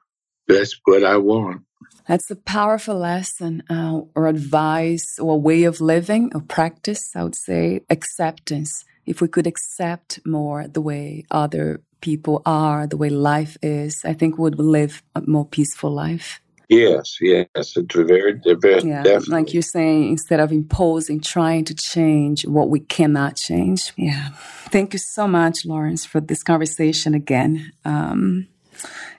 That's 0.47 0.79
what 0.85 1.05
I 1.05 1.17
want. 1.17 1.63
That's 2.07 2.31
a 2.31 2.37
powerful 2.37 2.99
lesson 2.99 3.63
uh, 3.71 4.01
or 4.15 4.27
advice 4.27 5.19
or 5.19 5.41
way 5.41 5.65
of 5.65 5.81
living 5.81 6.33
or 6.35 6.43
practice. 6.43 7.17
I 7.17 7.23
would 7.25 7.37
say 7.37 7.81
acceptance. 7.89 8.85
If 9.07 9.21
we 9.21 9.29
could 9.29 9.47
accept 9.47 10.21
more 10.27 10.67
the 10.67 10.81
way 10.81 11.25
other 11.31 11.83
people 12.05 12.43
are, 12.45 12.87
the 12.87 12.99
way 12.99 13.09
life 13.09 13.57
is, 13.63 14.05
I 14.05 14.13
think 14.13 14.37
would 14.37 14.59
live 14.59 15.03
a 15.15 15.23
more 15.23 15.47
peaceful 15.47 15.91
life. 15.91 16.43
Yes, 16.69 17.19
yes, 17.21 17.47
it's 17.57 17.95
very, 17.95 18.33
very 18.45 18.83
Yeah, 18.83 19.03
definitely. 19.03 19.35
like 19.37 19.55
you're 19.55 19.63
saying, 19.63 20.11
instead 20.11 20.41
of 20.41 20.53
imposing, 20.53 21.21
trying 21.21 21.65
to 21.65 21.75
change 21.75 22.47
what 22.47 22.69
we 22.69 22.81
cannot 22.81 23.37
change. 23.37 23.93
Yeah. 23.97 24.31
Thank 24.75 24.93
you 24.93 24.99
so 24.99 25.27
much, 25.27 25.65
Lawrence, 25.65 26.05
for 26.05 26.21
this 26.21 26.43
conversation 26.43 27.15
again. 27.15 27.73
Um, 27.87 28.49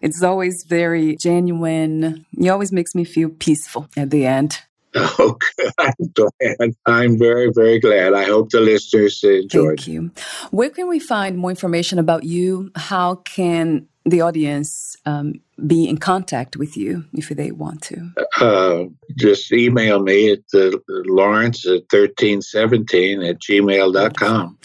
it's 0.02 0.22
always 0.22 0.64
very 0.68 1.16
genuine. 1.16 2.26
It 2.38 2.50
always 2.50 2.72
makes 2.72 2.94
me 2.94 3.04
feel 3.04 3.30
peaceful 3.30 3.88
at 3.98 4.10
the 4.12 4.26
end. 4.28 4.60
Oh, 5.18 5.38
good. 5.58 5.74
I'm 5.78 5.94
glad. 6.14 6.76
I'm 6.86 7.20
very, 7.20 7.52
very 7.54 7.80
glad. 7.80 8.14
I 8.14 8.24
hope 8.24 8.50
the 8.50 8.62
listeners 8.62 9.24
enjoyed. 9.24 9.80
Thank 9.80 9.88
you. 9.88 10.12
Where 10.52 10.70
can 10.70 10.88
we 10.88 11.00
find 11.00 11.38
more 11.38 11.50
information 11.50 12.00
about 12.00 12.24
you? 12.24 12.72
How 12.76 13.16
can 13.16 13.88
the 14.06 14.22
audience 14.22 14.96
um, 15.06 15.42
be 15.66 15.90
in 15.90 15.98
contact 15.98 16.56
with 16.56 16.78
you 16.78 17.06
if 17.14 17.30
they 17.30 17.52
want 17.52 17.82
to? 17.84 18.12
Uh, 18.40 18.86
just 19.18 19.52
email 19.52 20.02
me 20.02 20.32
at 20.32 20.40
uh, 20.54 20.72
lawrence 20.88 21.66
at 21.66 21.84
1317 21.92 23.24
at 23.24 23.40
gmail.com. 23.40 24.58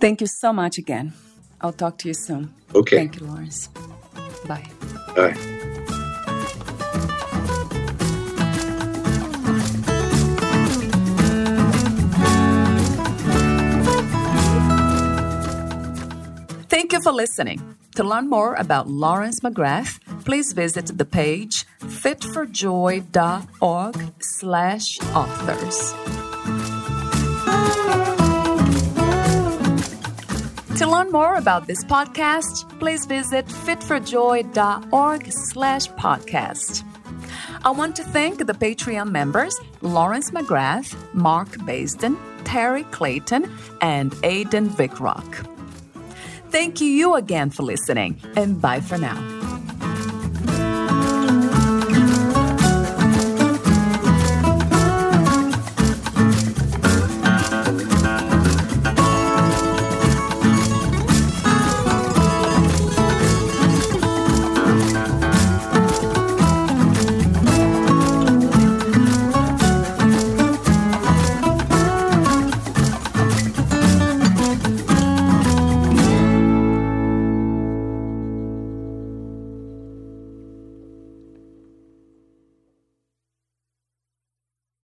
Thank 0.00 0.20
you 0.20 0.26
so 0.26 0.52
much 0.52 0.78
again. 0.78 1.12
I'll 1.60 1.72
talk 1.72 1.98
to 1.98 2.08
you 2.08 2.14
soon. 2.14 2.54
Okay. 2.74 2.96
Thank 2.96 3.20
you, 3.20 3.26
Lawrence. 3.26 3.68
Bye. 4.46 4.68
Bye. 5.16 5.67
You 16.98 17.04
for 17.04 17.12
listening. 17.12 17.76
To 17.96 18.04
learn 18.04 18.28
more 18.28 18.54
about 18.54 18.88
Lawrence 18.88 19.40
McGrath, 19.40 19.98
please 20.24 20.52
visit 20.52 20.86
the 20.86 21.04
page 21.04 21.66
fitforjoy.org 21.80 24.12
slash 24.20 25.00
authors. 25.14 25.94
To 30.78 30.86
learn 30.86 31.10
more 31.10 31.34
about 31.34 31.66
this 31.66 31.82
podcast, 31.84 32.78
please 32.78 33.04
visit 33.06 33.46
fitforjoy.org 33.46 35.32
slash 35.32 35.88
podcast. 35.88 36.84
I 37.64 37.70
want 37.70 37.96
to 37.96 38.04
thank 38.04 38.46
the 38.46 38.52
Patreon 38.52 39.10
members 39.10 39.58
Lawrence 39.82 40.30
McGrath, 40.30 40.94
Mark 41.12 41.48
Basden, 41.66 42.16
Terry 42.44 42.84
Clayton, 42.84 43.50
and 43.80 44.14
Aidan 44.22 44.70
Vickrock. 44.70 45.57
Thank 46.50 46.80
you 46.80 47.14
again 47.14 47.50
for 47.50 47.62
listening, 47.62 48.20
and 48.36 48.60
bye 48.60 48.80
for 48.80 48.98
now. 48.98 49.37